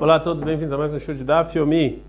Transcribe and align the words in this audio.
Olá 0.00 0.14
a 0.14 0.20
todos, 0.20 0.44
bem-vindos 0.44 0.72
a 0.72 0.78
mais 0.78 0.94
um 0.94 1.00
show 1.00 1.12
de 1.12 1.24
Daf 1.24 1.58
Yomi, 1.58 2.00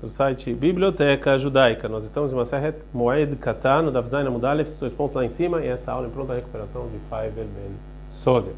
do 0.00 0.08
site 0.08 0.54
Biblioteca 0.54 1.36
Judaica. 1.36 1.88
Nós 1.88 2.04
estamos 2.04 2.30
em 2.30 2.34
uma 2.36 2.44
Serret 2.44 2.76
Moed 2.94 3.34
Katan, 3.34 3.90
Daf 3.90 4.08
Zayin 4.08 4.28
Amudalef, 4.28 4.70
dois 4.78 4.92
pontos 4.92 5.16
lá 5.16 5.24
em 5.24 5.28
cima, 5.28 5.60
e 5.60 5.66
essa 5.66 5.90
aula 5.90 6.06
em 6.06 6.10
pronta 6.10 6.34
recuperação 6.34 6.86
de 6.86 6.98
Faivel 7.10 7.44
Ben 7.46 7.72
Sozia. 8.12 8.52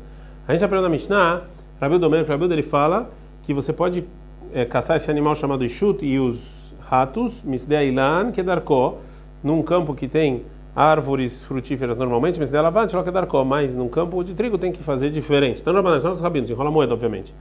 A 0.47 0.53
gente 0.53 0.62
aprendeu 0.62 0.83
na 0.83 0.91
Mishnah, 0.91 1.45
Rabi 1.81 1.97
Domer, 1.97 2.29
Rabi 2.29 2.45
ele 2.45 2.62
fala 2.62 3.09
que 3.45 3.55
você 3.55 3.73
pode 3.73 4.05
é, 4.52 4.66
caçar 4.66 4.98
esse 4.98 5.11
animal 5.11 5.35
chamado 5.35 5.64
Ishut 5.64 6.05
e 6.05 6.21
os 6.21 6.39
ratos, 6.87 7.32
Misdea 7.43 7.82
Ilan, 7.82 8.32
Kedarko, 8.32 8.98
num 9.43 9.62
campo 9.62 9.95
que 9.95 10.07
tem 10.07 10.43
árvores 10.77 11.41
frutíferas 11.41 11.96
normalmente, 11.96 12.39
Misdea 12.39 12.61
Lavante, 12.61 12.95
Kedarko, 12.95 13.46
mas 13.46 13.75
num 13.75 13.89
campo 13.89 14.23
de 14.23 14.35
trigo 14.35 14.59
tem 14.59 14.71
que 14.71 14.82
fazer 14.82 15.09
diferente. 15.09 15.62
Então, 15.62 15.73
nós 15.73 16.21
rabinos, 16.21 16.51
enrola 16.51 16.71
moeda, 16.71 16.93
obviamente. 16.93 17.32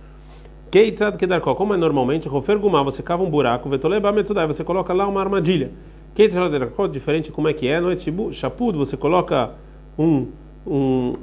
Keitzad 0.74 1.16
Kedarko, 1.18 1.54
como 1.54 1.76
é 1.76 1.78
normalmente, 1.78 2.28
Rofer 2.28 2.58
Gumá, 2.58 2.82
você 2.82 3.04
cava 3.04 3.22
um 3.22 3.30
buraco, 3.30 3.70
Vetoleba 3.70 4.12
Metudai, 4.12 4.48
você 4.48 4.64
coloca 4.64 4.92
lá 4.92 5.08
uma 5.08 5.22
armadilha. 5.22 5.70
Keitzad 6.16 6.50
Kedarko, 6.50 6.88
diferente 6.88 7.32
como 7.32 7.48
é 7.48 7.54
que 7.54 7.68
é, 7.68 7.80
não 7.80 7.92
é 7.92 7.96
tipo 7.96 8.34
Shapud, 8.34 8.76
você 8.76 8.98
coloca 8.98 9.52
um, 10.00 10.30
um, 10.66 11.16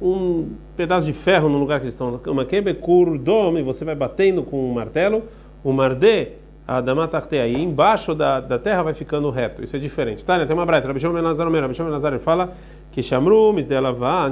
um 0.00 0.48
pedaço 0.78 1.04
de 1.04 1.12
ferro 1.12 1.50
no 1.50 1.58
lugar 1.58 1.78
que 1.78 1.84
eles 1.84 1.92
estão, 1.92 2.18
uma 2.26 2.46
Kebekurdome, 2.46 3.60
você 3.60 3.84
vai 3.84 3.94
batendo 3.94 4.42
com 4.42 4.70
um 4.70 4.72
martelo, 4.72 5.24
o 5.62 5.70
Mardé, 5.70 6.32
a 6.66 6.80
Damatarte, 6.80 7.36
aí 7.36 7.62
embaixo 7.62 8.14
da, 8.14 8.40
da 8.40 8.58
terra 8.58 8.82
vai 8.82 8.94
ficando 8.94 9.28
reto, 9.28 9.62
isso 9.62 9.76
é 9.76 9.78
diferente. 9.78 10.24
Tá, 10.24 10.38
né? 10.38 10.46
Tem 10.46 10.56
uma 10.56 10.64
braita, 10.64 10.88
Rabi 10.88 11.00
Shimon 11.00 11.20
Nazar 11.20 11.46
Omer, 11.46 11.60
Rabi 11.60 11.74
Shimon 11.74 11.90
Nazar 11.90 12.18
fala 12.18 12.56
que 12.94 13.02
Shamru, 13.02 13.52
Misdelavá, 13.52 14.30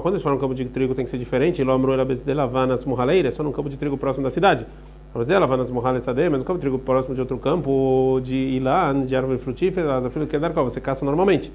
quando 0.00 0.14
eles 0.14 0.22
falam 0.22 0.38
que 0.38 0.42
campo 0.42 0.54
de 0.54 0.64
trigo 0.66 0.94
tem 0.94 1.04
que 1.04 1.10
ser 1.10 1.18
diferente, 1.18 1.64
Lomru 1.64 1.92
ela 1.92 2.04
Misdelavá 2.04 2.64
nas 2.64 2.84
murraleiras, 2.84 3.34
só 3.34 3.42
num 3.42 3.50
campo 3.50 3.68
de 3.68 3.76
trigo 3.76 3.98
próximo 3.98 4.22
da 4.22 4.30
cidade. 4.30 4.64
Misdelavá 5.12 5.56
nas 5.56 5.68
murraleiras 5.68 6.06
mas 6.30 6.40
um 6.40 6.44
campo 6.44 6.54
de 6.54 6.60
trigo 6.60 6.78
próximo 6.78 7.12
de 7.12 7.20
outro 7.20 7.36
campo, 7.38 8.20
de 8.22 8.36
Ilá, 8.36 8.92
de 8.92 9.16
árvore 9.16 9.38
frutífera, 9.38 9.96
Azafilo 9.96 10.28
Kedarkó, 10.28 10.62
você 10.62 10.80
caça 10.80 11.04
normalmente. 11.04 11.50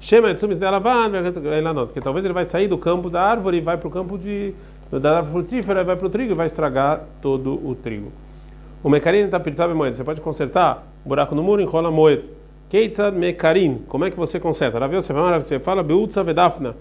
Shema 0.00 0.30
Etsu 0.30 0.46
Misdelavá, 0.46 1.10
porque 1.84 2.00
talvez 2.00 2.24
ele 2.24 2.32
vai 2.32 2.44
sair 2.44 2.68
do 2.68 2.78
campo 2.78 3.10
da 3.10 3.20
árvore 3.20 3.56
e 3.56 3.60
vai 3.60 3.76
para 3.76 3.88
o 3.88 3.90
campo 3.90 4.16
de, 4.16 4.54
da 4.92 5.16
árvore 5.16 5.48
frutífera, 5.48 5.82
vai 5.82 5.96
para 5.96 6.06
o 6.06 6.10
trigo 6.10 6.30
e 6.30 6.34
vai 6.36 6.46
estragar 6.46 7.02
todo 7.20 7.54
o 7.54 7.74
trigo. 7.74 8.12
O 8.84 8.88
mecarim 8.88 9.24
está 9.24 9.40
pirtabe 9.40 9.74
moeda, 9.74 9.96
você 9.96 10.04
pode 10.04 10.20
consertar 10.20 10.86
buraco 11.04 11.34
no 11.34 11.42
muro, 11.42 11.60
enrola 11.60 11.90
moeda. 11.90 12.22
Keitzad 12.70 13.14
mekarin, 13.14 13.82
como 13.88 14.04
é 14.04 14.10
que 14.10 14.16
você 14.16 14.40
conserta? 14.40 14.78
Rav 14.78 14.94
você 14.94 15.12
fala, 15.12 15.40
você 15.40 15.58
fala 15.58 15.82
beutza 15.82 16.22
vedafna, 16.22 16.74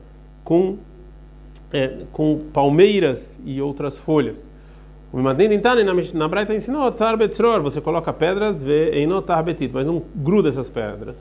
com, 0.43 0.77
é, 1.71 1.99
com 2.11 2.39
palmeiras 2.53 3.39
e 3.45 3.61
outras 3.61 3.97
folhas. 3.97 4.53
O 5.13 5.17
Mimadin 5.17 5.53
Intani 5.53 5.83
na 5.83 6.27
Braita 6.27 6.55
ensinou, 6.55 6.91
tzar 6.91 7.15
betzror, 7.15 7.61
você 7.61 7.79
coloca 7.79 8.11
pedras, 8.11 8.59
vê 8.59 8.89
einotar 8.97 9.43
betit, 9.43 9.71
mas 9.71 9.85
não 9.85 10.01
gruda 10.15 10.49
essas 10.49 10.67
pedras. 10.71 11.15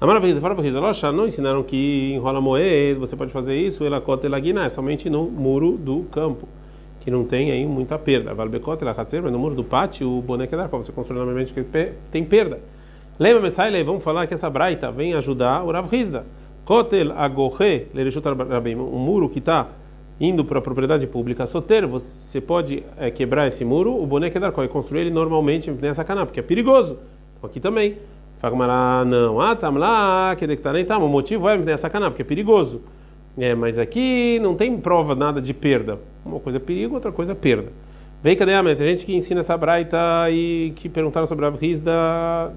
A 0.00 0.06
maravilha, 0.06 0.40
fala 0.40 0.54
para 0.54 1.12
não 1.12 1.26
ensinaram 1.26 1.62
que 1.62 2.12
enrola 2.14 2.40
moeda, 2.40 2.98
você 2.98 3.14
pode 3.14 3.32
fazer 3.32 3.54
isso, 3.54 3.84
elakot 3.84 4.24
elagina, 4.24 4.64
é 4.64 4.70
somente 4.70 5.10
no 5.10 5.24
muro 5.24 5.76
do 5.76 6.04
campo, 6.10 6.48
que 7.02 7.10
não 7.10 7.24
tem 7.24 7.50
aí 7.50 7.66
muita 7.66 7.98
perda. 7.98 8.32
Valbekot 8.32 8.82
elakatzer, 8.82 9.22
mas 9.22 9.30
no 9.30 9.38
muro 9.38 9.54
do 9.54 9.62
pátio, 9.62 10.10
o 10.10 10.22
boneco 10.22 10.54
é 10.54 10.58
da 10.58 10.66
você 10.66 10.90
constrói 10.90 11.18
normalmente 11.18 11.52
que 11.52 11.62
tem 12.10 12.24
perda. 12.24 12.58
Lembra, 13.16 13.42
Messaile, 13.42 13.80
vamos 13.84 14.02
falar 14.02 14.26
que 14.26 14.34
essa 14.34 14.50
braita 14.50 14.90
vem 14.90 15.14
ajudar 15.14 15.62
o 15.62 15.70
Rav 15.70 15.94
Hizda. 15.94 16.24
Kotel 16.64 17.12
rabim, 17.12 18.74
um 18.74 18.98
muro 18.98 19.28
que 19.28 19.38
está 19.38 19.68
indo 20.20 20.44
para 20.44 20.58
a 20.58 20.62
propriedade 20.62 21.06
pública 21.06 21.46
soter, 21.46 21.86
você 21.86 22.40
pode 22.40 22.82
é, 22.98 23.12
quebrar 23.12 23.46
esse 23.46 23.64
muro, 23.64 24.02
o 24.02 24.04
boneco 24.04 24.36
é 24.36 24.40
dar 24.40 24.52
e 24.64 24.68
construir 24.68 25.02
ele 25.02 25.10
normalmente 25.10 25.70
nessa 25.70 26.02
cana, 26.02 26.26
porque 26.26 26.40
é 26.40 26.42
perigoso. 26.42 26.98
Aqui 27.40 27.60
também. 27.60 27.96
Fagmará, 28.40 29.04
não. 29.04 29.40
Ah, 29.40 29.54
tam 29.54 29.76
lá, 29.76 30.34
que 30.34 30.56
tá 30.56 30.72
nem 30.72 30.84
tá. 30.84 30.98
O 30.98 31.08
motivo 31.08 31.48
é 31.48 31.56
nessa 31.56 31.88
cana, 31.88 32.10
porque 32.10 32.22
é 32.22 32.24
perigoso. 32.24 32.80
É, 33.38 33.54
mas 33.54 33.78
aqui 33.78 34.40
não 34.40 34.56
tem 34.56 34.76
prova 34.76 35.14
nada 35.14 35.40
de 35.40 35.54
perda. 35.54 36.00
Uma 36.26 36.40
coisa 36.40 36.58
é 36.58 36.60
perigo, 36.60 36.94
outra 36.96 37.12
coisa 37.12 37.30
é 37.32 37.34
perda. 37.34 37.70
Vem 38.24 38.34
cadê 38.34 38.54
a? 38.54 38.62
Tem 38.62 38.76
gente 38.76 39.04
que 39.04 39.14
ensina 39.14 39.40
essa 39.40 39.54
braita 39.54 39.98
e 40.30 40.72
que 40.76 40.88
perguntaram 40.88 41.26
sobre 41.26 41.44
a 41.44 41.50
Rav 41.50 41.60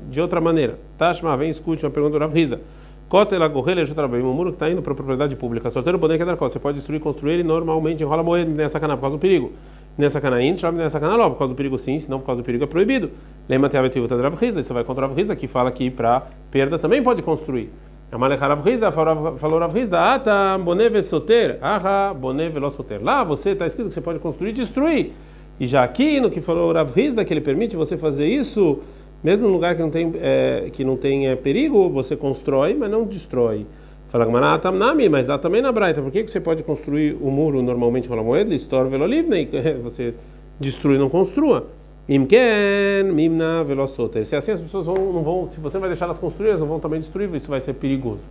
de 0.10 0.22
outra 0.22 0.40
maneira. 0.40 0.76
Tashma, 0.98 1.36
vem 1.36 1.50
escute 1.50 1.84
uma 1.86 1.92
pergunta 1.92 2.18
do 2.18 2.20
Rav 2.20 2.34
Rizda. 2.34 2.62
Kotela 3.10 3.46
gorrela 3.50 3.84
bem 4.08 4.22
um 4.22 4.32
muro 4.32 4.52
que 4.52 4.56
está 4.56 4.70
indo 4.70 4.82
para 4.82 4.94
a 4.94 4.96
propriedade 4.96 5.36
pública. 5.36 5.70
Solteiro 5.70 5.98
boneco 5.98 6.24
é 6.24 6.36
Você 6.38 6.58
pode 6.58 6.78
destruir, 6.78 7.02
construir 7.02 7.34
ele 7.34 7.44
normalmente 7.44 8.02
enrola 8.02 8.24
moeda 8.24 8.50
nessa 8.50 8.80
cana 8.80 8.96
por 8.96 9.02
causa 9.02 9.18
do 9.18 9.20
perigo. 9.20 9.52
Nessa 9.98 10.22
cana 10.22 10.38
chama 10.56 10.78
nessa 10.78 11.02
cana 11.02 11.18
logo, 11.18 11.32
por 11.32 11.40
causa 11.40 11.54
do 11.54 11.58
perigo 11.58 11.78
sim, 11.78 12.00
senão 12.00 12.22
por 12.22 12.28
causa 12.28 12.42
do 12.42 12.46
perigo 12.46 12.64
é 12.64 12.68
proibido. 12.68 13.10
Lembra 13.50 13.68
até 13.68 13.78
a 13.78 13.82
vetiva 13.82 14.08
da 14.08 14.16
Rav 14.16 14.42
Isso 14.42 14.74
vai 14.74 14.86
contra 14.86 15.04
a 15.04 15.10
Rav 15.10 15.36
que 15.36 15.48
fala 15.48 15.70
que 15.70 15.92
para 15.92 16.24
perda 16.50 16.80
também 16.80 17.04
pode 17.04 17.22
construir. 17.22 17.70
Amalekar 18.10 18.48
Rav 18.48 18.64
Rizda 18.64 18.90
falou 18.90 19.60
Rav 19.60 19.74
Rizda, 19.74 20.14
ata 20.14 20.58
boneve 20.58 21.02
soter, 21.02 21.58
aha 21.62 22.14
boneve 22.14 22.58
lo 22.58 22.72
soter. 22.72 23.04
Lá 23.04 23.26
você 23.26 23.50
está 23.50 23.68
escrito 23.68 23.90
que 23.90 23.96
você 23.96 24.00
pode 24.00 24.20
construir 24.20 24.52
e 24.52 24.54
destruir. 24.54 25.12
E 25.60 25.66
já 25.66 25.84
aqui 25.84 26.20
no 26.20 26.30
que 26.30 26.42
falou 26.42 26.70
o 26.70 26.74
Rav 26.74 26.92
Hizda, 26.96 27.26
que 27.26 27.34
ele 27.34 27.42
permite 27.42 27.76
você 27.76 27.98
fazer 27.98 28.28
isso, 28.28 28.80
mesmo 29.24 29.48
no 29.48 29.54
lugar 29.54 29.76
que 29.76 29.82
não 29.82 29.90
tem, 29.90 30.14
é, 30.22 30.70
que 30.72 30.84
não 30.84 30.96
tem 30.96 31.28
é, 31.28 31.36
perigo, 31.36 31.90
você 31.90 32.16
constrói, 32.16 32.74
mas 32.74 32.92
não 32.92 33.04
destrói. 33.04 33.66
Fala 34.10 34.26
Gmanatamnami, 34.26 35.10
mas 35.10 35.26
dá 35.26 35.38
também 35.38 35.62
na 35.62 35.72
Braita. 35.72 36.02
Por 36.02 36.12
que, 36.12 36.24
que 36.24 36.32
você 36.32 36.40
pode 36.40 36.64
construir 36.64 37.18
o 37.20 37.30
muro 37.30 37.62
normalmente 37.62 38.08
com 38.08 38.14
a 38.14 38.24
moeda? 38.24 38.54
Estor 38.54 38.88
velolivnei, 38.88 39.50
você 39.84 40.14
destrui 40.60 40.96
e 40.96 41.00
não 41.00 41.10
construa. 41.10 41.66
Imken, 42.08 43.12
mimna 43.12 43.66
velosoter. 43.66 44.26
Se 44.26 44.36
assim 44.36 44.52
as 44.52 44.62
pessoas 44.62 44.86
vão, 44.86 44.96
não 44.96 45.24
vão, 45.24 45.48
se 45.50 45.60
você 45.60 45.78
vai 45.78 45.90
deixar 45.90 46.06
elas 46.06 46.20
construir, 46.20 46.50
elas 46.50 46.62
vão 46.62 46.80
também 46.80 47.02
destruir, 47.02 47.30
isso 47.36 47.50
vai 47.50 47.60
ser 47.60 47.74
perigoso. 47.74 48.22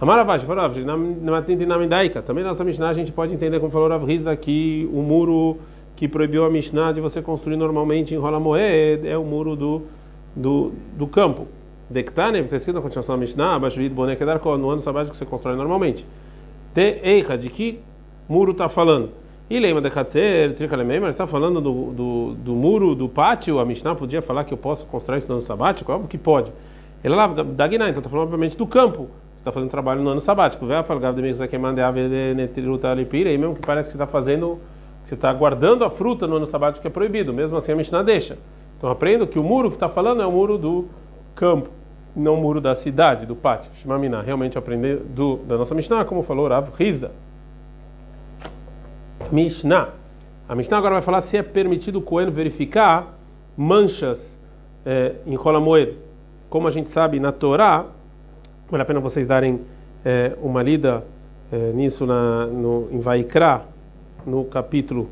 Amaravash, 0.00 0.44
na 0.86 1.78
Midaika, 1.78 2.22
também 2.22 2.44
nossa 2.44 2.62
Mishnah 2.62 2.90
a 2.90 2.92
gente 2.92 3.10
pode 3.10 3.34
entender 3.34 3.58
como 3.58 3.72
falou 3.72 3.88
Rav 3.88 4.08
Hizda 4.08 4.36
que 4.36 4.88
o 4.92 5.02
muro 5.02 5.58
que 5.98 6.06
proibiu 6.06 6.44
a 6.44 6.48
Mishnah 6.48 6.92
de 6.92 7.00
você 7.00 7.20
construir 7.20 7.56
normalmente 7.56 8.14
em 8.14 8.16
Rola 8.16 8.40
é 8.56 9.18
o 9.18 9.24
muro 9.24 9.56
do, 9.56 9.82
do, 10.34 10.72
do 10.96 11.08
campo. 11.08 11.48
Dektane, 11.90 12.38
está 12.38 12.56
escrito 12.56 12.76
na 12.76 12.82
continuação 12.82 13.16
da 13.16 13.20
Mishnah, 13.20 13.58
de 13.68 13.88
Bonek 13.88 14.22
no 14.24 14.70
ano 14.70 14.80
sabático 14.80 15.10
que 15.10 15.18
você 15.18 15.26
constrói 15.26 15.56
normalmente. 15.56 16.06
Te 16.72 17.00
Eicha, 17.02 17.36
de 17.36 17.50
que 17.50 17.80
muro 18.28 18.52
está 18.52 18.68
falando? 18.68 19.10
E 19.50 19.58
Leima 19.58 19.80
de 19.80 19.90
Katzer, 19.90 20.54
mas 21.00 21.10
está 21.10 21.26
falando 21.26 21.60
do, 21.60 21.90
do, 21.90 22.34
do, 22.44 22.52
muro 22.52 22.94
do 22.94 23.08
pátio, 23.08 23.58
a 23.58 23.64
Mishnah 23.64 23.96
podia 23.96 24.22
falar 24.22 24.44
que 24.44 24.54
eu 24.54 24.58
posso 24.58 24.86
construir 24.86 25.18
isso 25.18 25.28
no 25.28 25.38
ano 25.38 25.46
sabático? 25.46 25.90
Óbvio 25.90 26.06
que 26.06 26.18
pode. 26.18 26.52
Ele 27.02 27.16
lá, 27.16 27.26
da 27.26 27.66
Guiná, 27.66 27.88
então 27.88 27.98
está 27.98 28.08
falando 28.08 28.26
obviamente 28.26 28.56
do 28.56 28.68
campo. 28.68 29.08
Você 29.34 29.38
está 29.38 29.50
fazendo 29.50 29.70
trabalho 29.70 30.00
no 30.00 30.10
ano 30.10 30.20
sabático. 30.20 30.64
Vê 30.64 30.76
a 30.76 30.84
falgada 30.84 31.16
de 31.16 31.22
Mexaquemandea, 31.22 31.90
Netriluta 32.36 32.88
Alipira, 32.88 33.32
e 33.32 33.38
mesmo 33.38 33.56
que 33.56 33.66
parece 33.66 33.88
que 33.88 33.96
está 33.96 34.06
fazendo 34.06 34.60
você 35.04 35.14
está 35.14 35.32
guardando 35.32 35.84
a 35.84 35.90
fruta 35.90 36.26
no 36.26 36.36
ano 36.36 36.46
sabático 36.46 36.82
que 36.82 36.88
é 36.88 36.90
proibido, 36.90 37.32
mesmo 37.32 37.56
assim 37.56 37.72
a 37.72 37.76
Mishnah 37.76 38.02
deixa. 38.02 38.38
Então 38.76 38.90
aprendo 38.90 39.26
que 39.26 39.38
o 39.38 39.42
muro 39.42 39.70
que 39.70 39.76
está 39.76 39.88
falando 39.88 40.22
é 40.22 40.26
o 40.26 40.30
muro 40.30 40.56
do 40.56 40.88
campo, 41.34 41.68
não 42.14 42.34
o 42.34 42.40
muro 42.40 42.60
da 42.60 42.74
cidade, 42.74 43.26
do 43.26 43.34
pátio. 43.34 43.70
Shimamina, 43.74 44.22
realmente 44.22 44.58
aprender 44.58 44.96
do, 44.96 45.36
da 45.38 45.56
nossa 45.56 45.74
Mishnah, 45.74 46.04
como 46.04 46.22
falou 46.22 46.48
Rav 46.48 46.68
Rizda. 46.76 47.10
Mishnah. 49.32 49.88
A 50.48 50.54
Mishnah 50.54 50.78
agora 50.78 50.94
vai 50.94 51.02
falar 51.02 51.20
se 51.20 51.36
é 51.36 51.42
permitido 51.42 51.98
o 51.98 52.02
Cohen 52.02 52.30
verificar 52.30 53.14
manchas 53.56 54.36
é, 54.86 55.14
em 55.26 55.34
Rola 55.34 55.60
Moed. 55.60 55.96
Como 56.48 56.66
a 56.66 56.70
gente 56.70 56.88
sabe, 56.88 57.20
na 57.20 57.32
Torá, 57.32 57.84
vale 58.70 58.82
a 58.82 58.86
pena 58.86 59.00
vocês 59.00 59.26
darem 59.26 59.60
é, 60.04 60.32
uma 60.40 60.62
lida 60.62 61.04
é, 61.52 61.72
nisso 61.72 62.06
na, 62.06 62.46
no, 62.46 62.88
em 62.90 63.00
Vaikra, 63.00 63.62
no 64.28 64.44
capítulo 64.44 65.08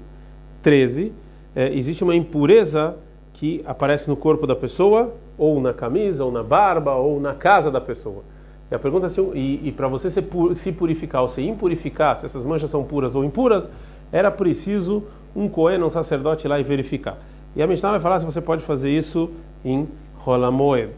13, 0.63 1.13
é, 1.55 1.73
existe 1.75 2.05
uma 2.05 2.15
impureza 2.15 2.97
que 3.33 3.63
aparece 3.67 4.09
no 4.09 4.17
corpo 4.17 4.47
da 4.47 4.55
pessoa, 4.55 5.13
ou 5.39 5.61
na 5.61 5.73
camisa, 5.73 6.25
ou 6.25 6.31
na 6.31 6.43
barba, 6.43 6.95
ou 6.95 7.21
na 7.21 7.35
casa 7.35 7.71
da 7.71 7.81
pessoa. 7.81 8.23
E 8.71 8.75
a 8.75 8.79
pergunta 8.79 9.07
é 9.07 9.09
se, 9.09 9.21
e, 9.21 9.69
e 9.69 9.73
para 9.73 9.89
você 9.89 10.11
se, 10.11 10.23
se 10.55 10.73
purificar 10.73 11.23
ou 11.23 11.29
se 11.29 11.43
impurificar, 11.43 12.17
se 12.17 12.27
essas 12.27 12.45
manchas 12.45 12.71
são 12.71 12.85
puras 12.85 13.15
ou 13.15 13.25
impuras, 13.25 13.69
era 14.13 14.31
preciso 14.31 15.05
um 15.35 15.49
cohen, 15.49 15.83
um 15.83 15.91
sacerdote 15.91 16.49
lá 16.49 16.59
e 16.59 16.63
verificar. 16.63 17.19
E 17.55 17.63
a 17.63 17.67
Mishnah 17.67 17.93
vai 17.93 18.01
falar 18.01 18.21
se 18.21 18.25
você 18.25 18.41
pode 18.41 18.63
fazer 18.63 18.91
isso 18.91 19.31
em 19.65 19.89
Rolamoed. 20.19 20.91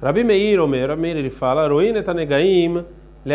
Rabi 0.00 0.22
Meir, 0.22 0.60
Omer, 0.60 0.96
Meir, 0.96 1.16
ele 1.16 1.30
fala, 1.30 1.68
Roin 1.68 1.96
etanegaim, 1.96 2.84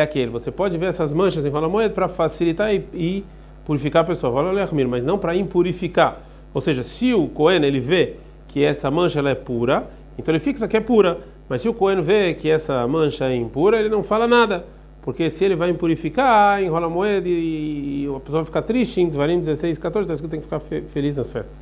aquele. 0.02 0.30
Você 0.32 0.52
pode 0.52 0.78
ver 0.78 0.88
essas 0.88 1.12
manchas 1.12 1.46
em 1.46 1.50
Rolamoed 1.50 1.94
para 1.94 2.08
facilitar 2.08 2.74
e, 2.74 2.86
e 2.94 3.26
purificar 3.72 4.02
a 4.02 4.06
pessoa, 4.06 4.44
mas 4.90 5.06
não 5.06 5.18
para 5.18 5.34
impurificar. 5.34 6.18
Ou 6.54 6.60
seja, 6.60 6.84
se 6.84 7.14
o 7.14 7.30
Cohen 7.30 7.64
ele 7.64 7.80
vê 7.80 8.16
que 8.50 8.62
essa 8.62 8.92
mancha 8.92 9.20
ela 9.20 9.30
é 9.30 9.36
pura, 9.36 9.86
então 10.20 10.34
ele 10.34 10.44
fixa 10.44 10.68
que 10.68 10.76
é 10.76 10.82
pura. 10.82 11.20
Mas 11.48 11.62
se 11.62 11.70
o 11.70 11.74
Cohen 11.74 12.02
vê 12.02 12.34
que 12.34 12.50
essa 12.50 12.86
mancha 12.86 13.30
é 13.30 13.36
impura, 13.36 13.80
ele 13.80 13.88
não 13.88 14.04
fala 14.04 14.28
nada. 14.28 14.66
Porque 15.02 15.30
se 15.30 15.46
ele 15.46 15.56
vai 15.56 15.70
impurificar, 15.70 16.62
enrola 16.62 16.88
a 16.88 16.90
moeda 16.90 17.30
e 17.30 18.10
a 18.14 18.20
pessoa 18.20 18.44
fica 18.44 18.62
triste, 18.62 19.00
em 19.00 19.08
Dvarim 19.08 19.40
16, 19.40 19.78
14, 19.78 20.12
está 20.12 20.22
que 20.22 20.30
tem 20.30 20.42
que 20.42 20.46
ficar 20.46 20.60
feliz 20.94 21.16
nas 21.16 21.32
festas. 21.32 21.58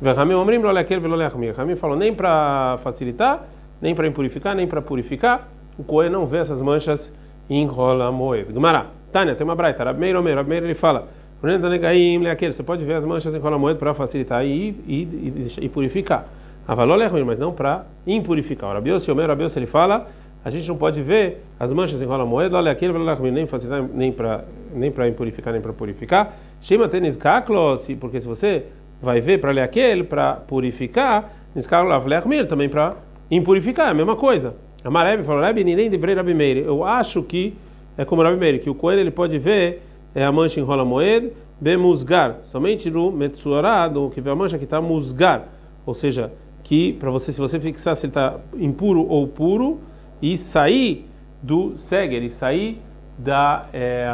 Verramim 0.00 0.32
omrim 0.32 0.56
lo 0.56 0.72
lequer 0.72 1.00
velo 1.00 1.16
leachmir. 1.16 1.54
Ramim 1.54 1.76
falou 1.76 1.98
nem 1.98 2.14
para 2.14 2.78
facilitar, 2.82 3.44
nem 3.80 3.94
para 3.94 4.06
impurificar, 4.06 4.56
nem 4.56 4.66
para 4.66 4.80
purificar. 4.80 5.46
O 5.78 5.84
Cohen 5.84 6.08
não 6.08 6.24
vê 6.24 6.38
essas 6.38 6.62
manchas 6.62 7.12
e 7.50 7.56
enrola 7.56 8.06
a 8.06 8.10
moed. 8.10 8.50
Gumará. 8.54 8.86
Tânia, 9.12 9.34
tem 9.34 9.44
uma 9.44 9.54
braita. 9.54 9.84
Rabmeir 9.84 10.16
Omer. 10.16 10.36
Rabmeir 10.36 10.64
ele 10.64 10.74
fala. 10.74 11.20
Você 11.42 12.62
pode 12.62 12.84
ver 12.84 12.94
as 12.94 13.04
manchas 13.04 13.34
em 13.34 13.38
enrola 13.38 13.56
a 13.56 13.58
moed 13.58 13.78
para 13.78 13.92
facilitar 13.92 14.44
e, 14.44 14.68
e, 14.86 14.94
e, 14.94 15.52
e 15.62 15.68
purificar. 15.68 16.26
Avalol 16.66 17.02
é 17.02 17.24
mas 17.24 17.38
não 17.38 17.52
para 17.52 17.84
impurificar. 18.06 18.70
O 18.70 18.74
Rabios, 18.74 19.08
Omer, 19.08 19.26
Rabios 19.26 19.56
ele 19.56 19.66
fala 19.66 20.08
a 20.44 20.50
gente 20.50 20.66
não 20.66 20.76
pode 20.76 21.00
ver 21.00 21.38
as 21.58 21.72
manchas 21.72 22.02
em 22.02 22.04
rola 22.04 22.26
moeda, 22.26 22.56
olha 22.56 22.72
aquele 22.72 22.92
nem 23.30 23.46
facilitar 23.46 23.82
nem 23.94 24.10
para 24.10 24.44
nem 24.74 24.90
para 24.90 25.08
impurificar 25.08 25.52
nem 25.52 25.62
para 25.62 25.72
purificar. 25.72 26.34
Shema 26.60 26.88
tenis 26.88 27.16
kaklo, 27.16 27.78
porque 28.00 28.20
se 28.20 28.26
você 28.26 28.64
vai 29.00 29.20
ver 29.20 29.40
para 29.40 29.52
ler 29.52 29.62
aquele 29.62 30.02
para 30.02 30.34
purificar, 30.34 31.30
niskaklo 31.54 31.92
avlechmir 31.92 32.48
também 32.48 32.68
para 32.68 32.94
impurificar, 33.30 33.88
é 33.88 33.90
a 33.90 33.94
mesma 33.94 34.16
coisa. 34.16 34.54
A 34.84 34.90
Mareb 34.90 35.22
falou, 35.24 35.42
Rabi 35.42 35.62
nem 35.62 35.88
devrei 35.88 36.14
Rabi 36.14 36.34
Meir. 36.34 36.58
Eu 36.58 36.84
acho 36.84 37.22
que 37.22 37.54
é 37.96 38.04
como 38.04 38.22
Rabi 38.22 38.36
Meir, 38.36 38.60
que 38.60 38.70
o 38.70 38.74
coelho 38.74 39.00
ele 39.00 39.12
pode 39.12 39.38
ver 39.38 39.80
é 40.14 40.24
a 40.24 40.32
mancha 40.32 40.60
em 40.60 40.62
rola 40.62 40.84
moeda, 40.84 41.30
bemusgar, 41.60 42.38
somente 42.50 42.90
no 42.90 43.10
metsuarado, 43.10 44.10
que 44.14 44.20
vê 44.20 44.30
a 44.30 44.34
mancha 44.34 44.58
que 44.58 44.64
está 44.64 44.80
musgar, 44.80 45.48
ou 45.86 45.94
seja, 45.94 46.32
que 46.64 46.92
para 46.94 47.10
você 47.10 47.32
se 47.32 47.40
você 47.40 47.58
fixar 47.58 47.96
se 47.96 48.06
ele 48.06 48.10
está 48.10 48.36
impuro 48.54 49.06
ou 49.08 49.26
puro, 49.28 49.80
e 50.20 50.38
sair 50.38 51.08
do 51.42 51.76
Seger, 51.76 52.22
e 52.22 52.30
sair 52.30 52.78
da. 53.18 53.66
É, 53.72 54.06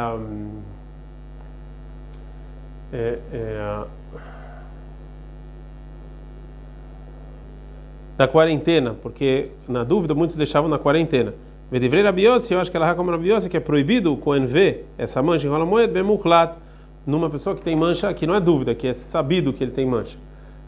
é, 2.91 3.19
é, 3.31 3.83
da 8.17 8.27
quarentena, 8.27 8.93
porque 9.01 9.49
na 9.65 9.85
dúvida 9.85 10.13
muitos 10.13 10.35
deixavam 10.35 10.69
na 10.69 10.77
quarentena. 10.77 11.33
Vedivre 11.71 12.01
Rabiose, 12.01 12.51
eu 12.51 12.59
acho 12.59 12.71
que 12.71 12.77
ela 12.77 12.87
como 12.95 13.11
Rabiose, 13.11 13.47
que 13.47 13.55
é 13.55 13.59
proibido 13.59 14.11
o 14.11 14.17
ver 14.47 14.87
essa 14.97 15.21
mancha 15.21 15.45
em 15.45 15.51
rola 15.51 15.67
moeda, 15.67 15.93
bemuchlat, 15.93 16.55
numa 17.05 17.29
pessoa 17.29 17.55
que 17.55 17.61
tem 17.61 17.75
mancha, 17.75 18.11
que 18.11 18.25
não 18.25 18.33
é 18.33 18.39
dúvida, 18.39 18.73
que 18.73 18.87
é 18.87 18.93
sabido 18.93 19.53
que 19.53 19.63
ele 19.63 19.71
tem 19.71 19.85
mancha. 19.85 20.17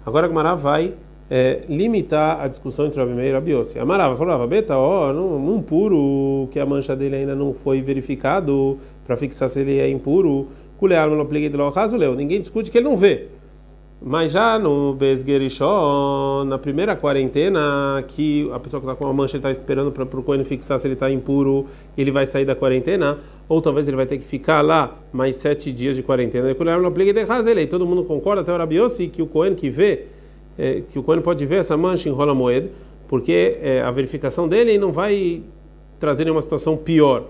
Agora 0.05 0.27
a 0.27 0.29
Gemara 0.29 0.53
vai 0.53 0.93
é, 1.27 1.63
limitar 1.67 2.39
a 2.39 2.47
discussão 2.47 2.85
entre 2.85 2.99
Rabi 2.99 3.13
Meir 3.13 3.29
e 3.29 3.33
Rabi 3.33 3.51
Yossi. 3.51 3.79
Amarava 3.79 4.15
falava, 4.15 4.45
beta, 4.45 4.77
ó, 4.77 5.11
num, 5.11 5.55
um 5.55 5.59
puro 5.59 6.47
que 6.51 6.59
a 6.59 6.67
mancha 6.67 6.95
dele 6.95 7.15
ainda 7.15 7.33
não 7.33 7.51
foi 7.51 7.81
verificado 7.81 8.77
para 9.07 9.17
fixar 9.17 9.49
se 9.49 9.59
ele 9.59 9.79
é 9.79 9.89
impuro, 9.89 10.49
de 11.93 11.97
leu. 11.97 12.13
Ninguém 12.13 12.41
discute 12.41 12.69
que 12.69 12.77
ele 12.77 12.85
não 12.85 12.95
vê. 12.95 13.27
Mas 14.03 14.31
já 14.31 14.57
no 14.57 14.93
Besgerishon, 14.93 16.45
na 16.45 16.57
primeira 16.57 16.95
quarentena, 16.95 18.03
que 18.07 18.49
a 18.51 18.59
pessoa 18.59 18.81
que 18.81 18.87
está 18.87 18.95
com 18.95 19.05
a 19.05 19.13
mancha 19.13 19.37
está 19.37 19.51
esperando 19.51 19.91
para 19.91 20.03
o 20.03 20.23
Cohen 20.23 20.43
fixar 20.43 20.79
se 20.79 20.87
ele 20.87 20.95
está 20.95 21.11
impuro, 21.11 21.67
ele 21.95 22.09
vai 22.09 22.25
sair 22.25 22.43
da 22.43 22.55
quarentena, 22.55 23.19
ou 23.47 23.61
talvez 23.61 23.87
ele 23.87 23.95
vai 23.95 24.07
ter 24.07 24.17
que 24.17 24.25
ficar 24.25 24.61
lá 24.61 24.97
mais 25.13 25.35
sete 25.35 25.71
dias 25.71 25.95
de 25.95 26.01
quarentena. 26.01 26.49
E 26.49 27.67
todo 27.67 27.85
mundo 27.85 28.03
concorda, 28.03 28.41
até 28.41 28.51
o 28.51 28.57
Rabiossi, 28.57 29.07
que 29.07 29.21
o 29.21 29.27
Cohen 29.27 29.53
que 29.53 29.69
vê 29.69 30.07
é, 30.57 30.81
que 30.91 30.97
o 30.97 31.03
Cohen 31.03 31.21
pode 31.21 31.45
ver 31.45 31.59
essa 31.59 31.77
mancha 31.77 32.09
em 32.09 32.11
rola 32.11 32.35
porque 33.07 33.57
é, 33.61 33.81
a 33.81 33.91
verificação 33.91 34.47
dele 34.47 34.77
não 34.79 34.91
vai 34.91 35.43
trazer 35.99 36.23
nenhuma 36.23 36.41
situação 36.41 36.75
pior, 36.75 37.25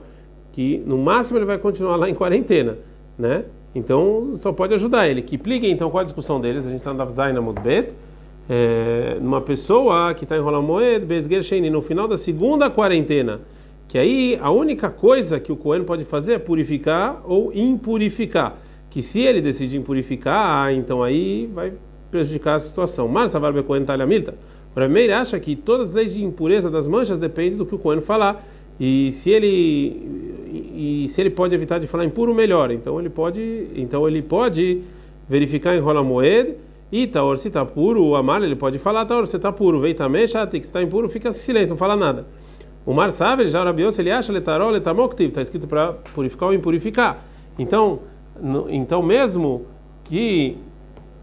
que 0.53 0.81
no 0.85 0.97
máximo 0.97 1.37
ele 1.37 1.45
vai 1.45 1.57
continuar 1.57 1.97
lá 1.97 2.09
em 2.09 2.15
quarentena, 2.15 2.77
né? 3.19 3.43
Então 3.73 4.35
só 4.37 4.51
pode 4.51 4.73
ajudar 4.73 5.07
ele. 5.07 5.21
Que 5.21 5.37
pligue 5.37 5.69
então 5.69 5.89
qual 5.89 6.01
a 6.01 6.05
discussão 6.05 6.39
deles? 6.39 6.65
A 6.65 6.69
gente 6.69 6.79
está 6.79 6.93
no 6.93 7.11
Zaina 7.11 7.41
Mudbet, 7.41 7.89
é, 8.49 9.17
numa 9.21 9.41
pessoa 9.41 10.13
que 10.13 10.25
está 10.25 10.35
em 10.35 10.41
rola 10.41 10.61
moed, 10.61 11.05
Bezger 11.05 11.41
no 11.71 11.81
final 11.81 12.07
da 12.07 12.17
segunda 12.17 12.69
quarentena, 12.69 13.39
que 13.87 13.97
aí 13.97 14.37
a 14.41 14.51
única 14.51 14.89
coisa 14.89 15.39
que 15.39 15.51
o 15.51 15.55
Cohen 15.55 15.83
pode 15.83 16.03
fazer 16.05 16.33
é 16.33 16.39
purificar 16.39 17.21
ou 17.25 17.51
impurificar. 17.53 18.55
Que 18.89 19.01
se 19.01 19.19
ele 19.19 19.41
decidir 19.41 19.77
impurificar, 19.77 20.73
então 20.73 21.01
aí 21.01 21.49
vai 21.53 21.71
prejudicar 22.09 22.55
a 22.55 22.59
situação. 22.59 23.07
Mas 23.07 23.31
Savar 23.31 23.53
Becoen 23.53 23.85
Talha 23.85 24.05
Milta. 24.05 24.33
O 24.75 24.79
Rameir 24.79 25.13
acha 25.13 25.39
que 25.39 25.55
todas 25.55 25.89
as 25.89 25.93
leis 25.93 26.13
de 26.13 26.23
impureza 26.23 26.69
das 26.69 26.87
manchas 26.87 27.19
dependem 27.19 27.57
do 27.57 27.65
que 27.65 27.75
o 27.75 27.79
Cohen 27.79 28.01
falar. 28.01 28.45
E 28.79 29.11
se 29.13 29.29
ele 29.29 30.20
e, 30.81 31.09
se 31.09 31.21
ele 31.21 31.29
pode 31.29 31.53
evitar 31.53 31.79
de 31.79 31.87
falar 31.87 32.05
impuro, 32.05 32.33
melhor. 32.33 32.71
Então 32.71 32.99
ele 32.99 33.09
pode, 33.09 33.67
então 33.75 34.07
ele 34.07 34.21
pode 34.21 34.81
verificar 35.29 35.75
em 35.75 35.79
rola 35.79 36.03
moed 36.03 36.55
e 36.91 37.07
taor 37.07 37.37
se 37.37 37.47
está 37.47 37.63
puro, 37.63 38.03
o 38.03 38.15
amar 38.15 38.41
ele 38.43 38.55
pode 38.55 38.79
falar 38.79 39.05
taor 39.05 39.27
se 39.27 39.37
está 39.37 39.51
puro, 39.51 39.79
vei 39.79 39.93
também 39.93 40.27
chate 40.27 40.59
que 40.59 40.65
está 40.65 40.81
impuro, 40.81 41.07
fica 41.07 41.31
silêncio, 41.31 41.69
não 41.69 41.77
fala 41.77 41.95
nada. 41.95 42.25
O 42.85 42.93
mar 42.93 43.11
sabe, 43.11 43.47
já 43.47 43.61
o 43.61 43.65
Rabios, 43.65 43.97
ele 43.99 44.11
acha 44.11 44.33
letarol, 44.33 44.71
letamoktiv, 44.71 45.29
está 45.29 45.41
escrito 45.41 45.67
para 45.67 45.93
purificar 46.15 46.49
ou 46.49 46.53
impurificar. 46.53 47.23
Então, 47.59 47.99
no, 48.41 48.67
então 48.69 49.03
mesmo 49.03 49.65
que 50.05 50.57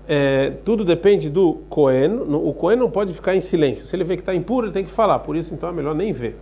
é, 0.09 0.53
tudo 0.65 0.85
depende 0.85 1.29
do 1.29 1.55
Cohen. 1.69 2.21
O 2.29 2.55
Cohen 2.55 2.79
não 2.79 2.91
pode 2.91 3.13
ficar 3.13 3.37
em 3.37 3.41
silêncio. 3.41 3.87
Se 3.87 3.95
ele 3.95 4.05
vê 4.05 4.15
que 4.15 4.23
está 4.23 4.35
impuro, 4.35 4.67
ele 4.67 4.73
tem 4.73 4.85
que 4.85 4.91
falar. 4.91 5.19
Por 5.19 5.37
isso, 5.37 5.53
então, 5.53 5.69
é 5.69 5.73
melhor 5.73 5.95
nem 5.95 6.13
ver. 6.13 6.37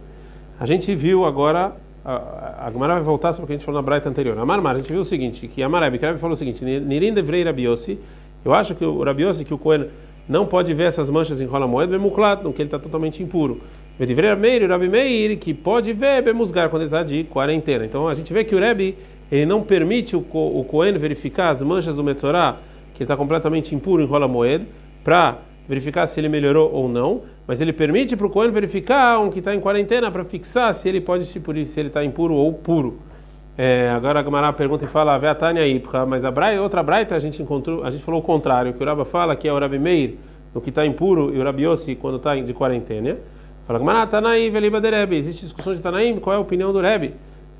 A 0.60 0.66
gente 0.66 0.94
viu 0.94 1.24
agora, 1.24 1.72
a 2.06 2.70
Gemara 2.72 2.94
vai 2.94 3.02
voltar 3.02 3.32
sobre 3.32 3.44
o 3.44 3.46
que 3.48 3.52
a 3.54 3.56
gente 3.56 3.64
falou 3.64 3.80
na 3.80 3.84
Braita 3.84 4.08
anterior. 4.08 4.38
A 4.38 4.46
Marmar, 4.46 4.76
a 4.76 4.78
gente 4.78 4.92
viu 4.92 5.00
o 5.00 5.04
seguinte, 5.04 5.48
que 5.48 5.60
a 5.60 5.68
Marabi 5.68 5.98
falou 5.98 6.32
o 6.32 6.36
seguinte, 6.36 6.64
Nirin 6.64 7.12
devrei 7.12 7.42
Rabiossi, 7.42 7.98
eu 8.44 8.54
acho 8.54 8.76
que 8.76 8.84
o 8.84 9.02
Rabiossi, 9.02 9.44
que 9.44 9.52
o 9.52 9.58
Cohen 9.58 9.86
não 10.28 10.46
pode 10.46 10.72
ver 10.72 10.84
essas 10.84 11.10
manchas 11.10 11.40
em 11.40 11.46
rola 11.46 11.66
moeda, 11.66 11.90
bemuklat, 11.90 12.40
que 12.40 12.62
ele 12.62 12.64
está 12.64 12.78
totalmente 12.78 13.22
impuro. 13.22 13.60
Vedivrei 13.98 14.34
Meir, 14.36 14.62
o 15.32 15.36
que 15.36 15.52
pode 15.52 15.92
ver 15.92 16.22
bemusgar 16.22 16.68
quando 16.68 16.82
ele 16.82 16.88
está 16.88 17.02
de 17.02 17.24
quarentena. 17.24 17.84
Então 17.84 18.06
a 18.06 18.14
gente 18.14 18.32
vê 18.32 18.44
que 18.44 18.54
o 18.54 18.58
Rebbe, 18.60 18.96
ele 19.32 19.46
não 19.46 19.62
permite 19.62 20.14
o, 20.14 20.20
Cohen 20.20 20.96
verificar 20.98 21.50
as 21.50 21.60
manchas 21.60 21.96
do 21.96 22.04
Metzorah 22.04 22.58
que 22.94 23.02
está 23.02 23.16
completamente 23.16 23.74
impuro 23.74 24.02
em 24.02 24.06
rola 24.06 24.28
moed, 24.28 24.64
para 25.02 25.38
verificar 25.68 26.06
se 26.06 26.20
ele 26.20 26.28
melhorou 26.28 26.72
ou 26.72 26.88
não, 26.88 27.22
mas 27.46 27.60
ele 27.60 27.72
permite 27.72 28.16
para 28.16 28.26
o 28.26 28.30
Cohen 28.30 28.50
verificar 28.50 29.18
um 29.20 29.30
que 29.30 29.40
está 29.40 29.54
em 29.54 29.60
quarentena 29.60 30.10
para 30.10 30.24
fixar 30.24 30.72
se 30.74 30.88
ele 30.88 31.00
pode 31.00 31.24
se 31.24 31.40
purir, 31.40 31.66
se 31.66 31.80
ele 31.80 31.88
está 31.88 32.04
impuro 32.04 32.34
ou 32.34 32.52
puro. 32.52 32.98
É, 33.58 33.88
agora 33.90 34.20
a 34.20 34.22
Gamara 34.22 34.52
pergunta 34.52 34.84
e 34.84 34.88
fala, 34.88 35.16
Veatania 35.18 35.66
Ipka, 35.66 36.04
mas 36.04 36.24
a 36.24 36.32
outra 36.60 36.82
Braita 36.82 37.14
a 37.14 37.18
gente 37.18 37.42
encontrou, 37.42 37.84
a 37.84 37.90
gente 37.90 38.04
falou 38.04 38.20
o 38.20 38.22
contrário, 38.22 38.74
que 38.74 38.82
o 38.82 38.86
Rabba 38.86 39.04
fala 39.04 39.34
que 39.34 39.48
é 39.48 39.52
o 39.52 39.58
Rabi 39.58 39.78
Meir, 39.78 40.16
no 40.54 40.60
que 40.60 40.68
está 40.68 40.84
impuro, 40.84 41.34
e 41.34 41.38
o 41.38 41.42
Rabi 41.42 41.62
Yossi 41.62 41.94
quando 41.94 42.18
está 42.18 42.36
de 42.36 42.52
quarentena. 42.52 43.16
Fala, 43.66 43.78
Gamara, 43.78 44.06
Tanaim, 44.06 44.50
Veliba 44.50 44.80
de 44.80 44.90
Rebbe, 44.90 45.16
existe 45.16 45.44
discussão 45.44 45.74
de 45.74 45.80
Tanaim, 45.80 46.20
qual 46.20 46.34
é 46.34 46.36
a 46.36 46.40
opinião 46.40 46.72
do 46.72 46.80
Rebbe? 46.80 47.14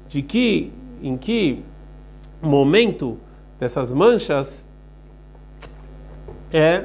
De 0.08 0.22
que, 0.22 0.70
em 1.02 1.16
que 1.16 1.62
momento 2.42 3.18
dessas 3.58 3.90
manchas 3.90 4.64
é 6.52 6.84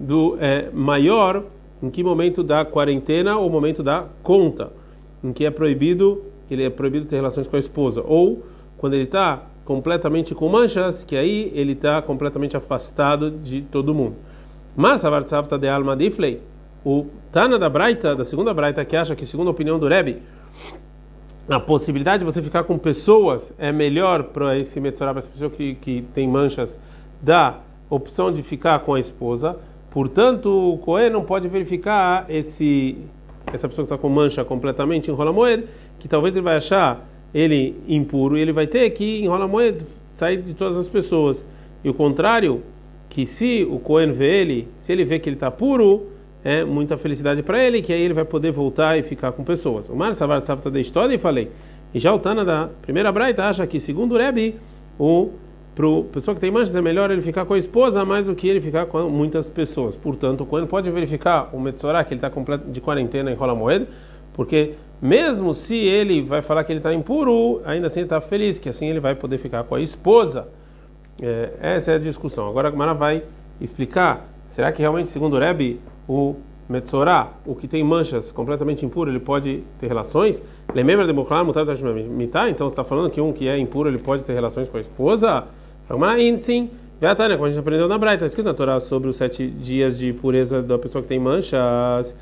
do 0.00 0.38
é, 0.40 0.70
maior 0.72 1.44
em 1.82 1.90
que 1.90 2.02
momento 2.02 2.42
da 2.42 2.64
quarentena 2.64 3.36
ou 3.36 3.48
momento 3.50 3.82
da 3.82 4.06
conta, 4.22 4.72
em 5.22 5.32
que 5.32 5.44
é 5.44 5.50
proibido, 5.50 6.22
ele 6.50 6.64
é 6.64 6.70
proibido 6.70 7.06
ter 7.06 7.16
relações 7.16 7.46
com 7.46 7.56
a 7.56 7.58
esposa, 7.58 8.02
ou 8.04 8.42
quando 8.76 8.94
ele 8.94 9.04
está 9.04 9.42
completamente 9.64 10.34
com 10.34 10.48
manchas, 10.48 11.04
que 11.04 11.16
aí 11.16 11.52
ele 11.54 11.72
está 11.72 12.02
completamente 12.02 12.56
afastado 12.56 13.30
de 13.30 13.62
todo 13.62 13.94
mundo. 13.94 14.16
Mas 14.76 15.04
a 15.04 15.20
de 15.58 15.68
Alma 15.68 15.96
Diflei, 15.96 16.40
o 16.84 17.06
Tana 17.30 17.58
da 17.58 17.68
Braita, 17.68 18.16
da 18.16 18.24
segunda 18.24 18.54
Braita, 18.54 18.84
que 18.84 18.96
acha 18.96 19.14
que, 19.14 19.26
segundo 19.26 19.48
a 19.48 19.50
opinião 19.50 19.78
do 19.78 19.86
Rebbe, 19.86 20.16
a 21.48 21.60
possibilidade 21.60 22.20
de 22.20 22.24
você 22.24 22.40
ficar 22.40 22.64
com 22.64 22.78
pessoas 22.78 23.52
é 23.58 23.72
melhor 23.72 24.24
para 24.24 24.56
esse 24.56 24.80
Metzorah, 24.80 25.12
para 25.12 25.18
essa 25.20 25.28
pessoa 25.28 25.50
que, 25.50 25.74
que 25.74 26.04
tem 26.14 26.26
manchas 26.26 26.76
da 27.20 27.58
opção 27.88 28.32
de 28.32 28.42
ficar 28.42 28.78
com 28.80 28.94
a 28.94 29.00
esposa. 29.00 29.56
Portanto, 29.90 30.74
o 30.74 30.78
Cohen 30.78 31.10
não 31.10 31.24
pode 31.24 31.48
verificar 31.48 32.26
esse 32.28 32.96
essa 33.52 33.68
pessoa 33.68 33.86
que 33.86 33.92
está 33.92 33.98
com 33.98 34.08
mancha 34.08 34.44
completamente 34.44 35.10
em 35.10 35.14
rola 35.14 35.32
moed, 35.32 35.64
que 35.98 36.06
talvez 36.06 36.34
ele 36.34 36.44
vai 36.44 36.56
achar 36.56 37.04
ele 37.34 37.74
impuro 37.88 38.36
e 38.36 38.40
ele 38.40 38.52
vai 38.52 38.66
ter 38.66 38.88
que 38.90 39.22
enrola 39.22 39.48
moed 39.48 39.84
sair 40.12 40.40
de 40.40 40.54
todas 40.54 40.76
as 40.76 40.88
pessoas. 40.88 41.46
E 41.82 41.88
o 41.88 41.94
contrário, 41.94 42.62
que 43.08 43.26
se 43.26 43.66
o 43.68 43.78
Cohen 43.78 44.12
vê 44.12 44.40
ele, 44.40 44.68
se 44.78 44.92
ele 44.92 45.04
vê 45.04 45.18
que 45.18 45.28
ele 45.28 45.36
está 45.36 45.50
puro, 45.50 46.06
é 46.44 46.64
muita 46.64 46.96
felicidade 46.96 47.42
para 47.42 47.62
ele, 47.62 47.82
que 47.82 47.92
aí 47.92 48.00
ele 48.00 48.14
vai 48.14 48.24
poder 48.24 48.52
voltar 48.52 48.98
e 48.98 49.02
ficar 49.02 49.32
com 49.32 49.42
pessoas. 49.42 49.88
O 49.88 49.96
Mar 49.96 50.14
Savar 50.14 50.42
Savta 50.42 50.70
da 50.70 50.80
história 50.80 51.14
e 51.14 51.18
falei. 51.18 51.50
E 51.92 51.98
já 51.98 52.14
o 52.14 52.18
Tana 52.18 52.44
da 52.44 52.68
primeira 52.82 53.10
Braita 53.10 53.44
acha 53.44 53.66
que, 53.66 53.80
segundo 53.80 54.14
o 54.14 54.18
Rebbe, 54.18 54.54
o 54.98 55.30
para 55.74 55.86
o 55.86 56.04
pessoa 56.04 56.34
que 56.34 56.40
tem 56.40 56.50
manchas 56.50 56.74
é 56.74 56.80
melhor 56.80 57.10
ele 57.10 57.22
ficar 57.22 57.44
com 57.44 57.54
a 57.54 57.58
esposa 57.58 58.04
mais 58.04 58.26
do 58.26 58.34
que 58.34 58.48
ele 58.48 58.60
ficar 58.60 58.86
com 58.86 59.08
muitas 59.08 59.48
pessoas. 59.48 59.96
Portanto, 59.96 60.44
quando 60.44 60.66
pode 60.66 60.90
verificar 60.90 61.48
o 61.52 61.60
Metzorah 61.60 62.04
que 62.04 62.14
ele 62.14 62.24
está 62.24 62.56
de 62.56 62.80
quarentena 62.80 63.30
em 63.30 63.34
rola 63.34 63.54
moeda, 63.54 63.86
porque 64.34 64.74
mesmo 65.00 65.54
se 65.54 65.76
ele 65.76 66.22
vai 66.22 66.42
falar 66.42 66.64
que 66.64 66.72
ele 66.72 66.80
está 66.80 66.92
impuro, 66.92 67.62
ainda 67.64 67.86
assim 67.86 68.00
ele 68.00 68.06
está 68.06 68.20
feliz, 68.20 68.58
que 68.58 68.68
assim 68.68 68.88
ele 68.88 69.00
vai 69.00 69.14
poder 69.14 69.38
ficar 69.38 69.64
com 69.64 69.74
a 69.74 69.80
esposa. 69.80 70.48
É, 71.22 71.50
essa 71.60 71.92
é 71.92 71.94
a 71.94 71.98
discussão. 71.98 72.48
Agora 72.48 72.68
a 72.68 72.70
Gemara 72.70 72.94
vai 72.94 73.22
explicar 73.60 74.26
Será 74.50 74.72
que 74.72 74.82
realmente, 74.82 75.08
segundo 75.10 75.36
o 75.36 75.38
Rebbe, 75.38 75.80
o 76.08 76.34
Metzorá, 76.68 77.28
o 77.46 77.54
que 77.54 77.68
tem 77.68 77.82
manchas 77.84 78.32
completamente 78.32 78.84
impuro, 78.84 79.10
ele 79.10 79.20
pode 79.20 79.62
ter 79.80 79.86
relações? 79.86 80.42
Lembra 80.74 81.06
de? 81.06 82.50
Então 82.50 82.68
você 82.68 82.72
está 82.72 82.84
falando 82.84 83.10
que 83.10 83.20
um 83.20 83.32
que 83.32 83.48
é 83.48 83.56
impuro, 83.58 83.88
ele 83.88 83.98
pode 83.98 84.24
ter 84.24 84.32
relações 84.32 84.68
com 84.68 84.76
a 84.76 84.80
esposa? 84.80 85.44
Sim. 86.38 86.70
Gatania, 87.00 87.36
como 87.36 87.46
a 87.46 87.50
gente 87.50 87.58
aprendeu 87.58 87.88
na 87.88 87.98
Braita, 87.98 88.24
está 88.24 88.26
escrito 88.26 88.46
na 88.46 88.54
Torá 88.54 88.78
sobre 88.78 89.08
os 89.08 89.16
sete 89.16 89.46
dias 89.48 89.98
de 89.98 90.12
pureza 90.12 90.62
da 90.62 90.78
pessoa 90.78 91.02
que 91.02 91.08
tem 91.08 91.18
manchas, 91.18 92.14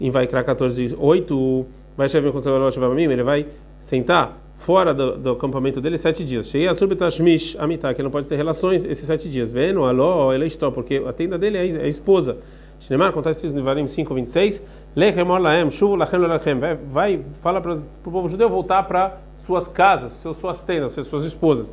em 0.00 0.10
Vaikra 0.10 0.44
14, 0.44 0.94
8, 0.96 1.66
vai 1.96 2.08
chegar 2.08 2.30
com 2.30 2.94
mim, 2.94 3.02
ele 3.04 3.24
vai 3.24 3.46
sentar 3.80 4.36
fora 4.58 4.94
do, 4.94 5.16
do, 5.16 5.30
acampamento 5.30 5.80
dele 5.80 5.98
sete 5.98 6.24
dias. 6.24 6.46
Cheguei 6.46 6.68
a 6.68 6.74
subtashmish 6.74 7.56
amitar, 7.58 7.96
que 7.96 8.02
não 8.02 8.12
pode 8.12 8.28
ter 8.28 8.36
relações 8.36 8.84
esses 8.84 9.04
sete 9.06 9.28
dias. 9.28 9.52
Vendo, 9.52 9.84
alô, 9.84 10.32
ele 10.32 10.46
está, 10.46 10.70
porque 10.70 11.02
a 11.04 11.12
tenda 11.12 11.36
dele 11.36 11.58
é 11.58 11.82
a 11.82 11.88
esposa. 11.88 12.36
Shinemar, 12.78 13.08
acontece 13.08 13.46
isso 13.46 13.56
no 13.56 13.62
Varim 13.64 13.88
5, 13.88 14.14
26. 14.14 14.62
Lechem 14.94 15.24
laem, 15.24 15.68
shuvu 15.70 15.96
lachem 15.96 16.20
lachem. 16.20 16.60
Vai, 16.92 17.20
fala 17.42 17.60
para 17.60 17.74
o 17.74 17.80
povo 18.04 18.28
judeu 18.28 18.48
voltar 18.48 18.84
para 18.84 19.16
suas 19.46 19.66
casas, 19.66 20.12
suas 20.40 20.62
tendas, 20.62 20.92
suas 20.92 21.24
esposas. 21.24 21.66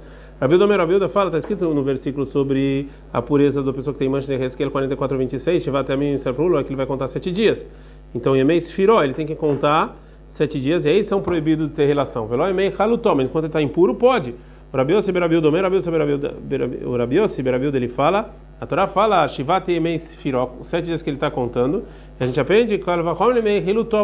Rabilda 0.43 0.67
Merabilda 0.67 1.07
fala, 1.07 1.27
está 1.27 1.37
escrito 1.37 1.73
no 1.73 1.83
versículo 1.83 2.25
sobre 2.25 2.89
a 3.13 3.21
pureza 3.21 3.63
da 3.63 3.71
pessoa 3.71 3.93
que 3.93 3.99
tem 3.99 4.09
mancha 4.09 4.27
de 4.27 4.35
Resquel 4.35 4.69
44, 4.69 5.17
26, 5.17 5.63
Shivat 5.63 5.89
Yamim 5.89 6.17
Serprulo, 6.17 6.59
é 6.59 6.63
que 6.65 6.67
ele 6.67 6.75
vai 6.75 6.85
contar 6.85 7.07
sete 7.07 7.31
dias. 7.31 7.65
Então, 8.13 8.35
Yemei 8.35 8.59
Sfiró, 8.59 9.01
ele 9.01 9.13
tem 9.13 9.25
que 9.25 9.35
contar 9.35 9.95
sete 10.27 10.59
dias, 10.59 10.85
e 10.85 10.89
aí 10.89 11.01
são 11.01 11.21
proibidos 11.21 11.69
de 11.69 11.73
ter 11.73 11.85
relação. 11.85 12.27
Veló 12.27 12.45
Yemei 12.45 12.73
Halutó, 12.77 13.15
mas 13.15 13.29
enquanto 13.29 13.45
ele 13.45 13.51
está 13.51 13.61
impuro, 13.61 13.95
pode. 13.95 14.35
Rabiose 14.73 15.13
Berabilda, 15.13 15.47
o 15.47 16.97
Rabiose 16.97 17.41
ele 17.73 17.87
fala, 17.87 18.29
a 18.59 18.65
Torá 18.65 18.85
fala, 18.85 19.25
Shivat 19.29 19.71
Yemei 19.71 19.97
Sfiró, 19.97 20.57
sete 20.63 20.87
dias 20.87 21.01
que 21.01 21.09
ele 21.09 21.15
está 21.15 21.31
contando, 21.31 21.85
a 22.19 22.25
gente 22.25 22.39
aprende, 22.39 22.79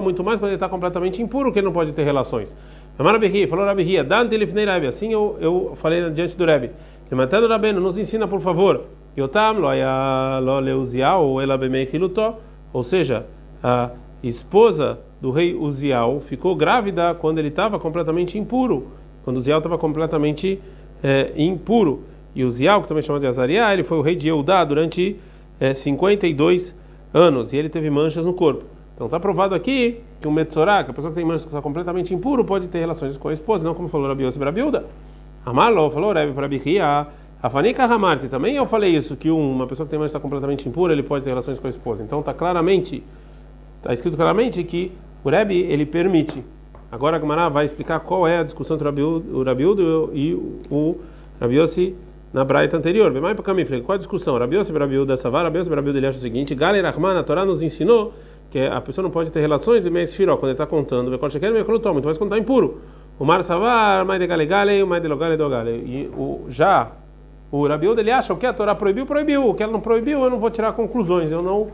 muito 0.02 0.24
mais 0.24 0.40
quando 0.40 0.50
ele 0.50 0.56
está 0.56 0.68
completamente 0.68 1.22
impuro, 1.22 1.52
que 1.52 1.60
ele 1.60 1.66
não 1.66 1.74
pode 1.74 1.92
ter 1.94 2.04
relações. 2.04 2.56
Amar 2.98 3.14
Rabi 3.14 3.48
falou 3.48 3.66
Rabi 3.66 3.84
Ria, 3.84 4.04
Dante 4.04 4.36
Lifnei 4.36 4.66
assim 4.88 5.14
eu, 5.14 5.38
eu 5.40 5.78
falei 5.82 6.10
diante 6.10 6.36
do 6.36 6.46
Rebbe. 6.46 6.72
Levantando 7.10 7.48
Rabeno, 7.48 7.80
nos 7.80 7.98
ensina 7.98 8.28
por 8.28 8.42
favor. 8.42 8.84
Yotam 9.18 9.60
loya 9.60 10.40
lo 10.42 10.60
leuzial 10.60 11.26
ou 11.26 11.42
ela 11.42 11.58
bemei 11.58 11.88
hilutó, 11.92 12.38
ou 12.74 12.84
seja, 12.84 13.26
a 13.64 13.90
esposa 14.22 15.00
do 15.22 15.32
rei 15.32 15.56
Uzial 15.56 16.22
ficou 16.22 16.56
grávida 16.56 17.14
quando 17.16 17.40
ele 17.40 17.48
estava 17.48 17.80
completamente 17.80 18.38
impuro, 18.38 18.88
quando 19.24 19.38
Uzial 19.38 19.60
estava 19.60 19.78
completamente 19.78 20.60
é, 21.04 21.32
impuro. 21.36 22.04
E 22.36 22.44
Uzial, 22.44 22.82
que 22.82 22.88
também 22.88 23.04
chama 23.04 23.20
de 23.20 23.28
Azariah, 23.28 23.74
ele 23.74 23.84
foi 23.84 23.98
o 23.98 24.02
rei 24.02 24.16
de 24.16 24.28
Eudá 24.28 24.64
durante 24.64 25.16
é, 25.60 25.74
52 25.74 26.70
anos 26.70 26.80
e 27.52 27.58
ele 27.58 27.70
teve 27.70 27.90
manchas 27.90 28.26
no 28.26 28.34
corpo. 28.34 28.64
Então 28.96 29.08
está 29.08 29.20
provado 29.20 29.56
aqui 29.56 30.02
que 30.20 30.28
um 30.28 30.32
Metzorá, 30.32 30.84
que 30.84 30.92
a 30.92 30.94
pessoa 30.94 31.12
que 31.12 31.16
tem 31.16 31.26
manchas 31.26 31.44
que 31.44 31.48
está 31.48 31.62
completamente 31.62 32.14
impuro, 32.14 32.44
pode 32.44 32.68
ter 32.68 32.80
relações 32.80 33.16
com 33.18 33.30
a 33.30 33.34
esposa, 33.34 33.64
não 33.64 33.74
como 33.74 33.88
falou 33.88 34.08
Rabi 34.08 34.26
Yossi 34.26 34.38
Brabilda. 34.38 34.86
Amarlo 35.46 35.90
falou 35.90 36.14
Rabi 36.14 36.34
para 36.34 36.48
Bihia. 36.48 37.08
A 37.42 37.50
Fanika 37.50 37.86
Hamarti 37.86 38.28
também 38.28 38.58
eu 38.58 38.66
falei 38.66 38.94
isso, 38.94 39.16
que 39.16 39.32
uma 39.32 39.66
pessoa 39.66 39.86
que 39.86 39.92
tem 39.92 39.98
manchas 39.98 40.12
está 40.12 40.20
completamente 40.20 40.68
impura, 40.68 40.92
ele 40.92 41.02
pode 41.02 41.24
ter 41.24 41.30
relações 41.30 41.58
com 41.58 41.68
a 41.68 41.70
esposa. 41.70 42.04
Então 42.04 42.20
está 42.20 42.34
claramente, 42.34 43.02
está 43.78 43.94
escrito 43.94 44.18
claramente 44.18 44.62
que 44.66 44.92
o 45.24 45.30
Rebbe 45.30 45.56
ele 45.56 45.86
permite. 45.86 46.44
Agora 46.92 47.16
a 47.16 47.20
Gemara 47.20 47.50
vai 47.50 47.64
explicar 47.64 48.02
qual 48.02 48.28
é 48.28 48.40
a 48.40 48.44
discussão 48.44 48.76
entre 48.76 48.90
o 48.90 49.44
Rabiudo 49.44 50.12
e 50.14 50.34
o 50.70 50.98
Rabi 51.40 51.56
Yossi 51.56 51.96
na 52.34 52.44
braita 52.44 52.78
anterior. 52.78 53.12
Vem 53.12 53.22
mais 53.22 53.36
para 53.36 53.44
caminho, 53.44 53.84
qual 53.84 53.96
a 53.96 53.98
discussão? 53.98 54.38
Rabi 54.38 54.58
Yossi 54.58 54.72
Brabilda 54.72 55.18
Savar, 55.18 55.44
Rabi 55.44 55.60
Yossi 55.60 55.70
Brabilda 55.70 56.00
ele 56.00 56.08
acha 56.08 56.18
o 56.18 56.22
seguinte: 56.22 56.54
Galer 56.56 56.84
Rahman, 56.84 57.18
a 57.18 57.24
Torá 57.24 57.46
nos 57.46 57.62
ensinou 57.62 58.14
que 58.52 58.60
a 58.60 58.82
pessoa 58.82 59.04
não 59.04 59.12
pode 59.12 59.32
ter 59.32 59.40
relações 59.42 59.84
de 59.84 59.90
mês 59.90 60.14
firó, 60.14 60.36
quando 60.38 60.50
ele 60.50 60.54
está 60.54 60.66
contando, 60.66 61.10
muito 61.10 62.06
mais 62.06 62.18
quando 62.18 62.32
está 62.32 62.38
impuro. 62.38 62.82
O 63.20 63.26
mar 63.26 63.44
savar, 63.44 64.06
mais 64.06 64.20
de 64.20 64.26
galegale, 64.26 64.84
mais 64.86 65.02
de 65.02 65.08
logale 65.08 65.38
dogale. 65.38 65.72
E 65.72 66.10
o, 66.16 66.46
já 66.50 66.90
o 67.52 67.68
Rabiúda 67.68 68.02
ele 68.02 68.12
acha 68.12 68.34
o 68.34 68.38
que 68.38 68.46
a 68.46 68.54
Torá 68.54 68.76
proibiu, 68.76 69.06
proibiu. 69.06 69.50
O 69.50 69.54
que 69.54 69.64
ela 69.64 69.72
não 69.72 69.82
proibiu, 69.82 70.24
eu 70.24 70.30
não 70.30 70.40
vou 70.40 70.50
tirar 70.50 70.72
conclusões, 70.74 71.32
eu 71.32 71.42
não 71.42 71.68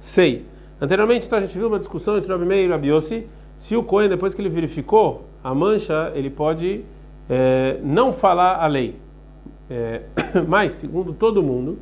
sei. 0.00 0.44
Anteriormente, 0.80 1.26
então, 1.26 1.38
a 1.38 1.40
gente 1.40 1.56
viu 1.56 1.68
uma 1.68 1.78
discussão 1.78 2.16
entre 2.16 2.30
o 2.30 2.36
Rabi 2.36 2.46
Meir 2.46 2.64
e 2.64 2.68
o 2.68 2.70
Rabiossi, 2.70 3.26
se 3.58 3.76
o 3.76 3.82
Cohen, 3.82 4.08
depois 4.08 4.34
que 4.34 4.40
ele 4.40 4.48
verificou 4.48 5.26
a 5.44 5.54
mancha, 5.54 6.10
ele 6.14 6.30
pode 6.30 6.82
é, 7.28 7.76
não 7.82 8.12
falar 8.12 8.62
a 8.62 8.66
lei. 8.66 8.96
É, 9.70 10.02
mas, 10.48 10.72
segundo 10.72 11.12
todo 11.12 11.42
mundo, 11.42 11.78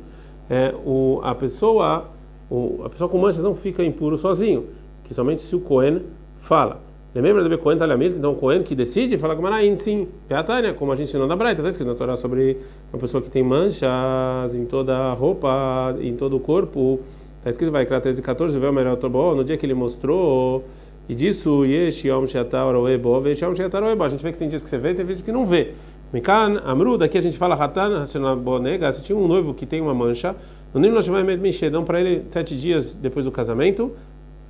é, 0.49 0.73
o, 0.85 1.19
a 1.23 1.33
pessoa 1.33 2.07
o, 2.49 2.81
a 2.83 2.89
pessoa 2.89 3.09
com 3.09 3.17
manchas 3.17 3.43
não 3.43 3.53
fica 3.53 3.83
impuro 3.83 4.17
sozinho, 4.17 4.65
que 5.03 5.13
somente 5.13 5.41
se 5.43 5.55
o 5.55 5.59
Cohen 5.59 6.01
fala. 6.41 6.81
Lembra 7.13 7.47
de 7.47 7.57
Cohen 7.57 7.77
Talhamir? 7.77 8.13
Então, 8.15 8.33
o 8.33 8.35
Cohen 8.35 8.63
que 8.63 8.75
decide 8.75 9.17
fala 9.17 9.35
com 9.35 9.41
Maraim, 9.41 9.75
sim. 9.75 10.07
É 10.29 10.35
a 10.35 10.43
Tânia, 10.43 10.73
como 10.73 10.91
a 10.91 10.95
gente 10.95 11.15
não 11.17 11.27
dá 11.27 11.35
Braita, 11.35 11.61
está 11.61 11.69
escrito 11.69 11.87
na 11.87 11.95
Torá 11.95 12.15
sobre 12.15 12.57
uma 12.93 12.99
pessoa 12.99 13.21
que 13.21 13.29
tem 13.29 13.43
manchas 13.43 14.55
em 14.55 14.65
toda 14.65 14.95
a 14.95 15.13
roupa, 15.13 15.95
em 15.99 16.15
todo 16.15 16.37
o 16.37 16.39
corpo. 16.39 16.99
Está 17.39 17.49
escrito, 17.49 17.71
vai, 17.71 17.85
13 17.85 18.19
e 18.19 18.23
14, 18.23 18.57
vê 18.57 18.67
o 18.67 18.73
melhor 18.73 18.97
no 19.35 19.43
dia 19.43 19.57
que 19.57 19.65
ele 19.65 19.73
mostrou. 19.73 20.63
E 21.07 21.15
disso, 21.15 21.65
Yesh 21.65 22.05
Yom 22.05 22.27
Shetar 22.27 22.75
Oebo, 22.75 23.27
Yesh 23.27 23.41
Yom 23.41 23.55
Shetar 23.55 23.83
Oebo. 23.83 24.03
A 24.03 24.09
gente 24.09 24.21
vê 24.21 24.31
que 24.31 24.37
tem 24.37 24.47
dias 24.47 24.63
que 24.63 24.69
você 24.69 24.77
vê, 24.77 24.93
tem 24.93 25.03
vezes 25.03 25.23
que 25.23 25.31
não 25.31 25.45
vê. 25.45 25.73
Mikan, 26.11 26.61
Amru, 26.65 26.97
daqui 26.97 27.17
a 27.17 27.21
gente 27.21 27.37
fala 27.37 27.55
Hatan, 27.55 27.99
Hashanabonega, 27.99 28.91
se 28.91 29.03
tinha 29.03 29.17
um 29.17 29.27
noivo 29.27 29.53
que 29.53 29.65
tem 29.65 29.79
uma 29.79 29.93
mancha, 29.93 30.35
no 30.73 30.79
Nim 30.79 30.89
Nashimai 30.89 31.23
Mishé, 31.37 31.69
dão 31.69 31.83
para 31.83 31.99
ele 31.99 32.23
sete 32.29 32.55
dias 32.55 32.93
depois 32.95 33.25
do 33.25 33.31
casamento, 33.31 33.91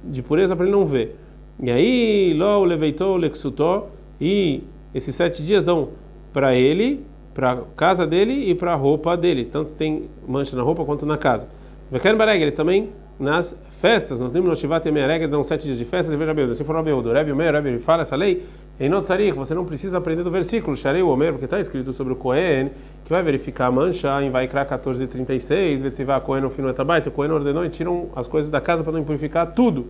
de 0.03 0.21
pureza 0.21 0.55
para 0.55 0.65
ele 0.65 0.71
não 0.71 0.85
ver. 0.85 1.15
E 1.61 1.69
aí, 1.69 2.33
Lo 2.33 2.63
leveitou 2.63 3.17
Lexutó, 3.17 3.87
e 4.19 4.63
esses 4.93 5.13
sete 5.15 5.43
dias 5.43 5.63
dão 5.63 5.89
para 6.33 6.55
ele, 6.55 7.01
para 7.33 7.53
a 7.53 7.57
casa 7.75 8.05
dele 8.07 8.49
e 8.49 8.55
para 8.55 8.73
a 8.73 8.75
roupa 8.75 9.15
dele. 9.15 9.45
Tanto 9.45 9.71
tem 9.71 10.03
mancha 10.27 10.55
na 10.55 10.61
roupa 10.61 10.83
quanto 10.83 11.05
na 11.05 11.17
casa. 11.17 11.47
Vekan 11.91 12.15
Bareg, 12.17 12.41
ele 12.41 12.51
também 12.51 12.89
nas 13.19 13.55
festas, 13.81 14.19
no 14.19 14.29
Nim 14.29 14.41
Noshivat 14.41 14.85
Emereg, 14.87 15.27
dão 15.27 15.43
sete 15.43 15.63
dias 15.63 15.77
de 15.77 15.85
festa, 15.85 16.13
ele 16.13 16.33
veja 16.33 16.55
se 16.55 16.63
for 16.63 16.75
o 16.75 16.79
Abeudo, 16.79 17.11
Rebbe 17.11 17.31
Omer, 17.31 17.53
Rebbe, 17.53 17.69
ele 17.69 17.79
fala 17.79 18.01
essa 18.01 18.15
lei, 18.15 18.45
em 18.79 18.87
Notzarik, 18.87 19.35
você 19.35 19.53
não 19.53 19.65
precisa 19.65 19.97
aprender 19.97 20.23
do 20.23 20.31
versículo, 20.31 20.77
Sharei 20.77 21.01
Omer, 21.01 21.31
porque 21.31 21.45
está 21.45 21.59
escrito 21.59 21.91
sobre 21.91 22.13
o 22.13 22.15
Cohen, 22.15 22.69
que 23.03 23.11
vai 23.11 23.21
verificar 23.21 23.65
a 23.65 23.71
mancha 23.71 24.23
em 24.23 24.29
Vaikra 24.29 24.65
14:36, 24.65 25.81
Vetzivá 25.81 26.21
Cohen 26.21 26.43
no 26.43 26.69
Etabait, 26.69 27.05
o 27.05 27.11
Cohen 27.11 27.31
ordenou 27.31 27.65
e 27.65 27.69
tiram 27.69 28.07
as 28.15 28.27
coisas 28.27 28.49
da 28.49 28.61
casa 28.61 28.81
para 28.81 28.93
não 28.93 29.03
purificar 29.03 29.47
tudo, 29.53 29.87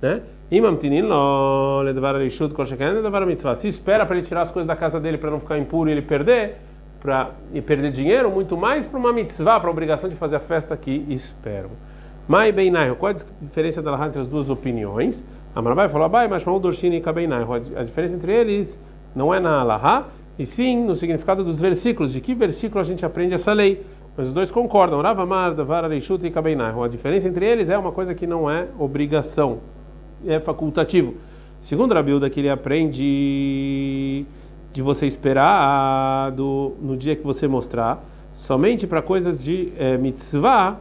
né? 0.00 0.20
Se 3.56 3.68
espera 3.68 4.06
para 4.06 4.16
ele 4.16 4.24
tirar 4.26 4.42
as 4.42 4.50
coisas 4.50 4.66
da 4.66 4.76
casa 4.76 5.00
dele 5.00 5.18
para 5.18 5.30
não 5.30 5.40
ficar 5.40 5.58
impuro 5.58 5.90
e 5.90 5.92
ele 5.92 6.02
perder, 6.02 6.56
para 7.02 7.30
e 7.52 7.60
perder 7.60 7.90
dinheiro, 7.90 8.30
muito 8.30 8.56
mais 8.56 8.86
para 8.86 8.98
uma 8.98 9.12
mitzvah, 9.12 9.58
para 9.58 9.68
a 9.68 9.72
obrigação 9.72 10.08
de 10.08 10.16
fazer 10.16 10.36
a 10.36 10.40
festa 10.40 10.76
que 10.76 11.04
esperam. 11.08 11.70
Mai 12.26 12.52
Beinai, 12.52 12.94
qual 12.94 13.12
a 13.12 13.16
diferença 13.42 13.82
da 13.82 14.06
entre 14.06 14.20
as 14.20 14.28
duas 14.28 14.48
opiniões? 14.48 15.24
Amarabai 15.58 15.88
falou 15.88 16.04
Abai, 16.04 16.28
mas 16.28 16.42
chamou 16.42 16.60
Dorshini 16.60 16.98
e 16.98 17.00
Kabeinai. 17.00 17.44
A 17.74 17.82
diferença 17.82 18.14
entre 18.14 18.32
eles 18.32 18.78
não 19.12 19.34
é 19.34 19.40
na 19.40 19.58
Alaha, 19.58 20.06
e 20.38 20.46
sim 20.46 20.84
no 20.84 20.94
significado 20.94 21.42
dos 21.42 21.58
versículos. 21.58 22.12
De 22.12 22.20
que 22.20 22.32
versículo 22.32 22.80
a 22.80 22.84
gente 22.84 23.04
aprende 23.04 23.34
essa 23.34 23.52
lei? 23.52 23.84
Mas 24.16 24.28
os 24.28 24.32
dois 24.32 24.52
concordam. 24.52 25.00
Rava 25.02 25.26
Marda, 25.26 25.64
Vara 25.64 25.88
Reishut 25.88 26.24
e 26.24 26.30
Kabeinai. 26.30 26.72
A 26.80 26.86
diferença 26.86 27.26
entre 27.26 27.44
eles 27.44 27.70
é 27.70 27.76
uma 27.76 27.90
coisa 27.90 28.14
que 28.14 28.24
não 28.24 28.48
é 28.48 28.68
obrigação, 28.78 29.58
é 30.24 30.38
facultativo. 30.38 31.16
Segundo 31.60 31.92
a 31.98 32.02
Bilda, 32.04 32.30
que 32.30 32.38
ele 32.38 32.50
aprende 32.50 34.24
de 34.72 34.80
você 34.80 35.06
esperar 35.06 36.30
do, 36.30 36.76
no 36.80 36.96
dia 36.96 37.16
que 37.16 37.24
você 37.24 37.48
mostrar, 37.48 38.00
somente 38.32 38.86
para 38.86 39.02
coisas 39.02 39.42
de 39.42 39.72
é, 39.76 39.98
mitzvah, 39.98 40.78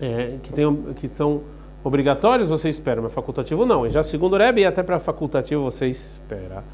é, 0.00 0.38
que, 0.42 0.52
tem, 0.52 0.76
que 0.94 1.06
são 1.06 1.54
obrigatórios, 1.86 2.48
você 2.48 2.68
espera, 2.68 3.00
mas 3.00 3.12
facultativo 3.12 3.64
não. 3.64 3.86
E 3.86 3.90
já 3.90 4.02
segundo 4.02 4.32
o 4.32 4.36
Rebbe, 4.36 4.64
até 4.64 4.82
para 4.82 4.98
facultativo 4.98 5.62
você 5.62 5.86
espera. 5.86 6.64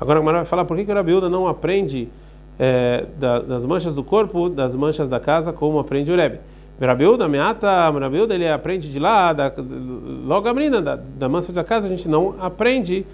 Agora 0.00 0.18
a 0.18 0.22
vai 0.22 0.44
falar 0.46 0.64
por 0.64 0.78
que, 0.78 0.86
que 0.86 0.90
o 0.90 0.94
Rabiúda 0.94 1.28
não 1.28 1.46
aprende 1.46 2.08
é, 2.58 3.04
da, 3.18 3.40
das 3.40 3.66
manchas 3.66 3.94
do 3.94 4.02
corpo, 4.02 4.48
das 4.48 4.74
manchas 4.74 5.10
da 5.10 5.20
casa, 5.20 5.52
como 5.52 5.78
aprende 5.78 6.10
o 6.10 6.16
Rebbe. 6.16 6.40
Rabiúda, 6.80 7.28
meata, 7.28 7.90
Rabiúda, 7.90 8.34
ele 8.34 8.48
aprende 8.48 8.90
de 8.90 8.98
lá, 8.98 9.34
da, 9.34 9.52
logo 10.24 10.48
a 10.48 10.54
menina, 10.54 10.80
da, 10.80 10.96
da 10.96 11.28
mancha 11.28 11.52
da 11.52 11.62
casa, 11.62 11.86
a 11.86 11.90
gente 11.90 12.08
não 12.08 12.36
aprende 12.40 13.06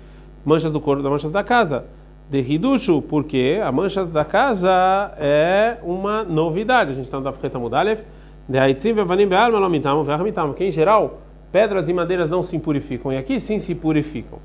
manchas 0.44 0.72
do 0.72 0.80
corpo, 0.80 1.02
das 1.02 1.10
manchas 1.10 1.32
da 1.32 1.42
casa. 1.42 1.84
De 2.30 2.40
Hiduchu, 2.40 3.02
porque 3.02 3.60
a 3.62 3.72
manchas 3.72 4.10
da 4.10 4.24
casa 4.24 5.12
é 5.18 5.78
uma 5.82 6.22
novidade. 6.22 6.92
A 6.92 6.94
gente 6.94 7.06
está 7.06 7.16
no 7.18 7.24
Dafreta 7.24 7.58
Mudalev. 7.58 8.00
De 8.48 8.58
Haitzim, 8.58 8.92
Vevanim, 8.92 9.26
Be'al, 9.26 9.50
Melomitam, 9.50 10.04
Vermitam, 10.04 10.52
que 10.52 10.64
em 10.64 10.70
geral 10.70 11.18
pedras 11.50 11.88
e 11.88 11.92
madeiras 11.92 12.28
não 12.28 12.42
se 12.42 12.56
impurificam, 12.56 13.12
e 13.12 13.16
aqui 13.16 13.40
sim 13.40 13.58
se 13.58 13.74
purificam. 13.74 14.38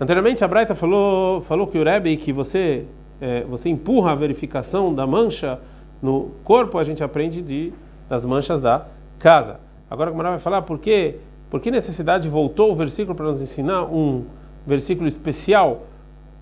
Anteriormente 0.00 0.44
a 0.44 0.48
Braita 0.48 0.74
falou, 0.74 1.42
falou 1.42 1.66
que 1.66 1.78
o 1.78 1.84
Rebbe 1.84 2.16
que 2.16 2.32
você 2.32 2.86
é, 3.20 3.42
você 3.42 3.68
empurra 3.68 4.12
a 4.12 4.14
verificação 4.14 4.94
da 4.94 5.06
mancha 5.06 5.58
no 6.00 6.30
corpo, 6.44 6.78
a 6.78 6.84
gente 6.84 7.02
aprende 7.02 7.42
de 7.42 7.72
das 8.08 8.24
manchas 8.24 8.60
da 8.62 8.86
casa. 9.18 9.60
Agora 9.90 10.10
como 10.10 10.22
vai 10.22 10.38
falar 10.38 10.62
por 10.62 10.78
que, 10.78 11.16
por 11.50 11.60
que 11.60 11.70
necessidade 11.70 12.28
voltou 12.28 12.72
o 12.72 12.76
versículo 12.76 13.14
para 13.16 13.26
nos 13.26 13.40
ensinar 13.40 13.84
um 13.84 14.24
versículo 14.66 15.08
especial 15.08 15.82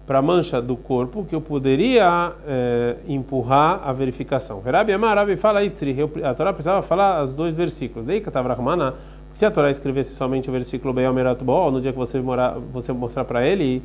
para 0.06 0.20
a 0.20 0.22
mancha 0.22 0.62
do 0.62 0.76
corpo 0.76 1.24
que 1.24 1.34
eu 1.34 1.40
poderia 1.40 2.32
é, 2.46 2.96
empurrar 3.08 3.80
a 3.84 3.92
verificação. 3.92 4.60
Verabi 4.60 4.92
Amar, 4.92 5.16
Rabi 5.16 5.36
fala 5.36 5.64
Itzri, 5.64 5.96
a 6.22 6.32
Torá 6.32 6.52
precisava 6.52 6.82
falar 6.82 7.24
os 7.24 7.32
dois 7.32 7.56
versículos. 7.56 8.06
Dei 8.06 8.20
Katavrahmana, 8.20 8.94
se 9.36 9.44
a 9.44 9.50
Torá 9.50 9.70
escrevesse 9.70 10.14
somente 10.14 10.48
o 10.48 10.52
versículo 10.52 10.94
Beyomerat 10.94 11.44
Bo, 11.44 11.70
no 11.70 11.78
dia 11.78 11.92
que 11.92 11.98
você, 11.98 12.18
morar, 12.18 12.58
você 12.58 12.90
mostrar 12.90 13.22
para 13.26 13.46
ele, 13.46 13.82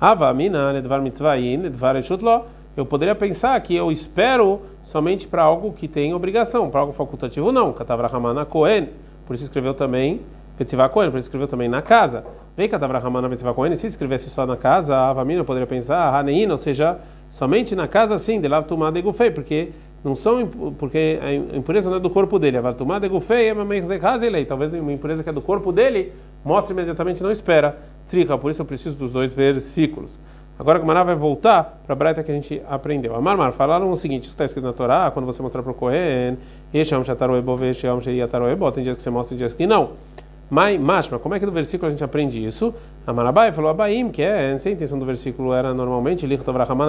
Ava 0.00 0.32
Mina, 0.32 0.70
Ledvar 0.70 1.02
Mitzvayin, 1.02 1.58
Ledvar 1.58 1.94
Eshutlo, 1.96 2.46
eu 2.74 2.86
poderia 2.86 3.14
pensar 3.14 3.60
que 3.60 3.76
eu 3.76 3.92
espero 3.92 4.62
somente 4.86 5.28
para 5.28 5.42
algo 5.42 5.74
que 5.74 5.86
tem 5.88 6.14
obrigação, 6.14 6.70
para 6.70 6.80
algo 6.80 6.94
facultativo 6.94 7.52
não. 7.52 7.70
Katavrahmana 7.70 8.46
Kohen, 8.46 8.88
por 9.26 9.34
isso 9.34 9.44
escreveu 9.44 9.74
também 9.74 10.22
Petzivá 10.56 10.88
Kohen, 10.88 11.10
por 11.10 11.18
isso 11.18 11.26
escreveu 11.26 11.48
também 11.48 11.68
na 11.68 11.82
casa. 11.82 12.24
Vem 12.56 12.66
Katavrahmana 12.66 13.28
Petzivá 13.28 13.52
Kohen, 13.52 13.76
se 13.76 13.86
escrevesse 13.86 14.30
só 14.30 14.46
na 14.46 14.56
casa, 14.56 14.96
a 14.96 15.10
Avamina 15.10 15.44
poderia 15.44 15.66
pensar, 15.66 16.14
Haneina, 16.14 16.54
ou 16.54 16.58
seja, 16.58 16.96
somente 17.30 17.76
na 17.76 17.86
casa 17.86 18.16
sim, 18.16 18.40
de 18.40 18.48
lá 18.48 18.62
tomada 18.62 18.98
Gufei, 19.02 19.30
porque 19.30 19.68
não 20.04 20.14
são 20.14 20.46
porque 20.78 21.18
a 21.22 21.56
impureza 21.56 21.88
não 21.88 21.96
é 21.96 22.00
do 22.00 22.10
corpo 22.10 22.38
dele, 22.38 22.58
a 22.58 22.72
tomada 22.74 23.08
Gufei 23.08 23.48
é 23.48 23.52
uma 23.54 23.64
talvez 24.44 24.74
uma 24.74 24.92
impureza 24.92 25.22
que 25.22 25.30
é 25.30 25.32
do 25.32 25.40
corpo 25.40 25.72
dele, 25.72 26.12
mostra 26.44 26.74
imediatamente 26.74 27.22
não 27.22 27.30
espera. 27.30 27.76
Trica, 28.06 28.36
por 28.36 28.50
isso 28.50 28.60
eu 28.60 28.66
preciso 28.66 28.94
dos 28.94 29.12
dois 29.12 29.32
versículos. 29.32 30.18
Agora 30.58 30.80
o 30.80 30.86
Mará 30.86 31.02
vai 31.02 31.14
voltar 31.14 31.80
para 31.84 31.94
a 31.94 31.96
Braita 31.96 32.22
que 32.22 32.30
a 32.30 32.34
gente 32.34 32.62
aprendeu. 32.68 33.16
A 33.16 33.20
Marmar 33.20 33.52
falaram 33.52 33.90
o 33.90 33.96
seguinte: 33.96 34.24
isso 34.24 34.32
está 34.32 34.44
escrito 34.44 34.64
na 34.64 34.72
Torá, 34.72 35.10
quando 35.10 35.26
você 35.26 35.42
mostrar 35.42 35.62
para 35.62 35.72
o 35.72 35.74
Kohen, 35.74 36.36
tem 38.72 38.84
dias 38.84 38.96
que 38.96 39.02
você 39.02 39.10
mostra 39.10 39.34
e 39.34 39.38
dias 39.38 39.52
que 39.52 39.66
não. 39.66 39.92
Mas, 40.50 40.78
Mashma, 40.78 41.18
como 41.18 41.34
é 41.34 41.40
que 41.40 41.46
no 41.46 41.50
versículo 41.50 41.88
a 41.88 41.90
gente 41.90 42.04
aprende 42.04 42.44
isso? 42.44 42.74
A 43.06 43.12
Marabai 43.12 43.50
falou 43.52 43.70
Abaim, 43.70 44.10
que 44.10 44.22
é, 44.22 44.56
se 44.58 44.68
a 44.68 44.72
intenção 44.72 44.98
do 44.98 45.06
versículo 45.06 45.52
era 45.54 45.72
normalmente, 45.72 46.24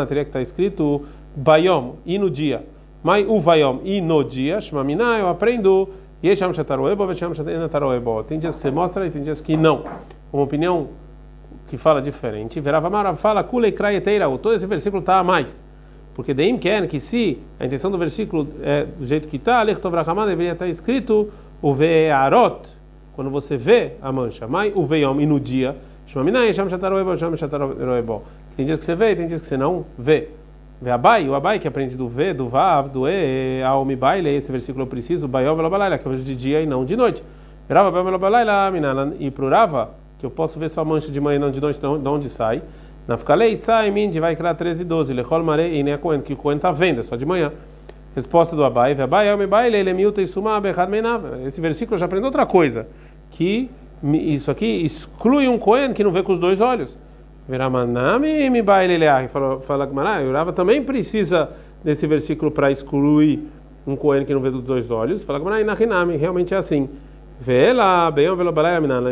teria 0.05 0.24
que 0.24 0.29
estar 0.29 0.41
escrito 0.41 1.05
Bayom, 1.36 1.93
e 2.05 2.19
no 2.19 2.29
dia. 2.29 2.63
Mas 3.05 3.24
o 3.29 3.39
Bayom, 3.39 3.81
e 3.83 4.01
no 4.01 4.24
dia, 4.24 4.59
Shmamina, 4.59 5.19
eu 5.19 5.29
aprendo 5.29 5.88
Yesham 6.24 6.51
Shataroebo, 6.55 7.05
Vesham 7.05 7.35
Shataroebo. 7.35 8.24
Tem 8.24 8.39
dias 8.39 8.55
que 8.55 8.62
você 8.62 8.71
mostra 8.71 9.05
e 9.05 9.12
tem 9.12 9.21
dias 9.21 9.39
que 9.39 9.55
não. 9.55 9.85
Uma 10.33 10.41
opinião 10.41 10.88
que 11.67 11.77
fala 11.77 12.01
diferente. 12.01 12.59
Veravamara 12.59 13.15
fala 13.15 13.43
Kulei 13.43 13.71
Krayeteira, 13.71 14.25
todo 14.39 14.55
esse 14.55 14.65
versículo 14.65 15.01
está 15.01 15.19
a 15.19 15.24
mais. 15.24 15.55
Porque 16.15 16.33
Deim 16.33 16.57
quer 16.57 16.88
que 16.88 17.00
se 17.00 17.38
a 17.59 17.67
intenção 17.67 17.91
do 17.91 17.97
versículo 18.00 18.47
é 18.63 18.85
do 18.85 19.05
jeito 19.05 19.27
que 19.27 19.35
está, 19.35 19.63
Lichtovrahamana 19.63 20.31
deveria 20.31 20.53
estar 20.53 20.67
escrito 20.67 21.31
o 21.62 21.75
Ve'arot 21.75 22.62
quando 23.15 23.29
você 23.29 23.55
vê 23.55 23.97
a 24.01 24.12
mancha. 24.12 24.47
Mai 24.47 24.74
o 24.74 24.89
e 25.21 25.25
no 25.27 25.39
dia. 25.39 25.75
Tem 28.57 28.65
dias 28.65 28.79
que 28.79 28.85
você 28.85 28.95
vê 28.95 29.12
e 29.12 29.15
tem 29.15 29.27
dias 29.27 29.41
que 29.41 29.47
você 29.47 29.57
não 29.57 29.85
vê. 29.95 30.27
Vê 30.82 30.91
Abai, 30.91 31.27
o 31.29 31.36
Abai 31.36 31.58
que 31.58 31.67
aprende 31.67 31.96
do 31.96 32.08
V, 32.08 32.34
do 32.34 32.50
Vav, 32.50 32.89
do 32.89 33.08
E, 33.08 33.63
ao 33.63 33.86
Mibaile, 33.86 34.29
esse 34.36 34.51
versículo 34.51 34.84
eu 34.84 34.88
preciso, 34.88 35.27
Baiov 35.27 35.58
Elobalaila, 35.58 35.98
que 35.98 36.05
eu 36.05 36.12
vejo 36.12 36.24
de 36.24 36.36
dia 36.36 36.62
e 36.62 36.65
não 36.65 36.84
de 36.84 36.98
noite. 36.98 37.24
Rava 37.70 37.89
Baiov 37.91 38.10
Elobalaila, 38.10 39.13
e 39.17 39.32
pro 39.32 39.50
Rava, 39.50 39.91
que 40.20 40.25
eu 40.25 40.29
posso 40.29 40.60
ver 40.60 40.70
sua 40.70 40.84
mancha 40.84 41.10
de 41.10 41.20
manhã 41.22 41.38
e 41.38 41.39
não 41.39 41.50
de 41.50 41.62
noite, 41.62 41.79
de 41.79 41.88
onde 41.88 42.29
sai. 42.29 42.62
Na 43.08 43.15
Ficalei, 43.15 43.55
sai, 43.55 43.89
Mind, 43.89 44.15
vai 44.17 44.36
criar 44.36 44.53
13 44.53 44.82
e 44.82 44.86
12. 44.86 45.13
Lechol 45.13 45.44
Mare, 45.44 45.63
e 45.63 45.82
nem 45.82 45.94
a 45.94 45.98
Coen, 45.98 46.22
que 46.22 46.34
o 46.34 46.36
Coen 46.36 46.58
está 46.58 46.72
vendo, 46.72 47.00
é 47.00 47.03
só 47.03 47.15
de 47.15 47.25
manhã. 47.25 47.53
Resposta 48.13 48.53
do 48.53 48.63
Abai, 48.65 49.00
Abai, 49.00 49.29
El 49.29 49.38
Mibaile, 49.38 49.77
ele 49.77 49.89
é 49.89 49.94
miúta 49.94 50.22
e 50.22 50.27
suma, 50.27 50.60
Bechad 50.60 50.89
Meinav. 50.89 51.24
Esse 51.48 51.62
versículo 51.62 51.98
já 51.98 52.05
aprendeu 52.05 52.27
outra 52.27 52.46
coisa 52.46 52.86
que 53.32 53.70
isso 54.03 54.51
aqui 54.51 54.84
exclui 54.84 55.48
um 55.48 55.58
Cohen 55.58 55.94
que 55.94 56.03
não 56.03 56.12
vê 56.12 56.22
com 56.22 56.34
os 56.34 56.39
dois 56.39 56.59
olhos. 56.59 56.98
Viramanami 57.48 58.50
me 58.50 58.62
baileleah. 58.62 59.27
Fala 59.27 59.86
Gamara, 59.86 60.25
Urava 60.25 60.51
também 60.51 60.84
precisa 60.84 61.50
desse 61.84 62.08
versículo 62.08 62.51
para 62.51 62.72
excluir 62.72 63.48
um 63.86 63.96
Cohen 63.96 64.25
que 64.25 64.34
não 64.34 64.42
vê 64.42 64.50
dos 64.50 64.64
dois 64.64 64.90
olhos. 64.90 65.24
Fala 65.24 65.40
Gamara, 65.40 65.62
Inahinami, 65.62 66.18
realmente 66.18 66.53
é 66.53 66.58
assim. 66.58 66.90
Vela, 67.40 68.10
bem, 68.12 68.34
velo 68.34 68.53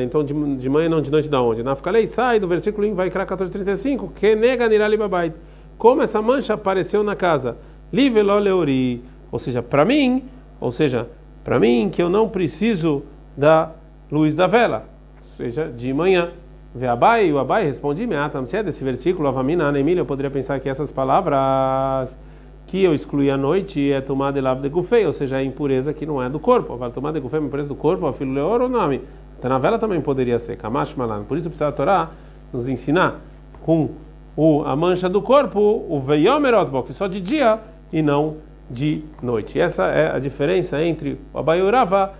Então 0.01 0.23
de, 0.23 0.33
de 0.55 0.69
manhã 0.69 0.87
não 0.87 1.01
de 1.01 1.11
noite 1.11 1.27
da 1.27 1.41
onde? 1.41 1.61
Na 1.61 1.77
lei 1.91 2.07
sai 2.07 2.39
do 2.39 2.47
versículo 2.47 2.87
em 2.87 2.93
vai 2.93 3.09
criar 3.09 3.23
1435, 3.23 4.13
que 4.13 4.33
nega 4.35 4.67
nirali 4.69 4.95
babait. 4.95 5.33
Como 5.77 6.01
essa 6.01 6.21
mancha 6.21 6.53
apareceu 6.53 7.03
na 7.03 7.15
casa? 7.15 7.57
Livelo 7.91 8.39
leori, 8.39 9.03
ou 9.31 9.39
seja, 9.39 9.61
para 9.61 9.83
mim, 9.83 10.23
ou 10.59 10.71
seja, 10.71 11.07
para 11.43 11.59
mim 11.59 11.89
que 11.91 12.01
eu 12.01 12.09
não 12.09 12.29
preciso 12.29 13.03
da 13.35 13.71
luz 14.09 14.35
da 14.35 14.47
vela, 14.47 14.85
ou 15.21 15.37
seja, 15.37 15.67
de 15.67 15.93
manhã. 15.93 16.29
Vê 16.75 16.87
Abai, 16.87 17.31
o 17.31 17.37
Abai 17.37 17.65
responde, 17.65 18.07
se 18.47 18.57
é 18.57 18.63
desse 18.63 18.83
versículo, 18.83 19.27
Avamina, 19.27 19.67
Anemília, 19.67 20.01
eu 20.01 20.05
poderia 20.07 20.31
pensar 20.31 20.59
que 20.59 20.67
essas 20.67 20.89
palavras 20.91 22.17
que 22.65 22.83
eu 22.83 22.95
excluí 22.95 23.29
à 23.29 23.37
noite 23.37 23.91
é 23.91 24.01
tomada 24.01 24.41
de 24.41 24.61
de 24.61 24.69
gufei, 24.69 25.05
ou 25.05 25.13
seja, 25.13 25.37
a 25.37 25.43
impureza 25.43 25.93
que 25.93 26.03
não 26.03 26.21
é 26.21 26.27
do 26.27 26.39
corpo. 26.39 26.75
Vai 26.75 26.89
tomar 26.89 27.11
de 27.11 27.19
gufei, 27.19 27.39
uma 27.39 27.47
impureza 27.47 27.69
do 27.69 27.75
corpo, 27.75 28.11
filho 28.13 28.33
leor 28.33 28.61
ou 28.61 28.69
nome. 28.69 29.01
Então 29.37 29.51
na 29.51 29.59
vela 29.59 29.77
também 29.77 30.01
poderia 30.01 30.39
ser, 30.39 30.57
Kamash 30.57 30.95
Malan. 30.95 31.25
Por 31.25 31.37
isso 31.37 31.47
precisa 31.47 31.67
a 31.67 31.71
Torá 31.71 32.09
nos 32.51 32.67
ensinar 32.67 33.19
com 33.61 33.91
o, 34.35 34.63
a 34.63 34.75
mancha 34.75 35.07
do 35.07 35.21
corpo, 35.21 35.59
o 35.59 35.99
veiomerot, 35.99 36.71
que 36.87 36.93
só 36.93 37.05
de 37.05 37.21
dia 37.21 37.59
e 37.91 38.01
não 38.01 38.37
de 38.67 39.03
noite. 39.21 39.59
Essa 39.59 39.83
é 39.83 40.11
a 40.11 40.17
diferença 40.17 40.81
entre 40.81 41.19
o 41.31 41.37
Abai 41.37 41.59
e 41.59 41.61
o 41.61 41.69
Rava 41.69 42.13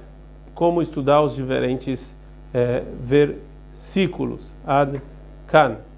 como 0.54 0.80
estudar 0.80 1.24
os 1.24 1.36
diferentes 1.36 2.14
é, 2.54 2.84
versículos. 3.94 4.54
Ad 4.66 5.02
Kan. 5.48 5.93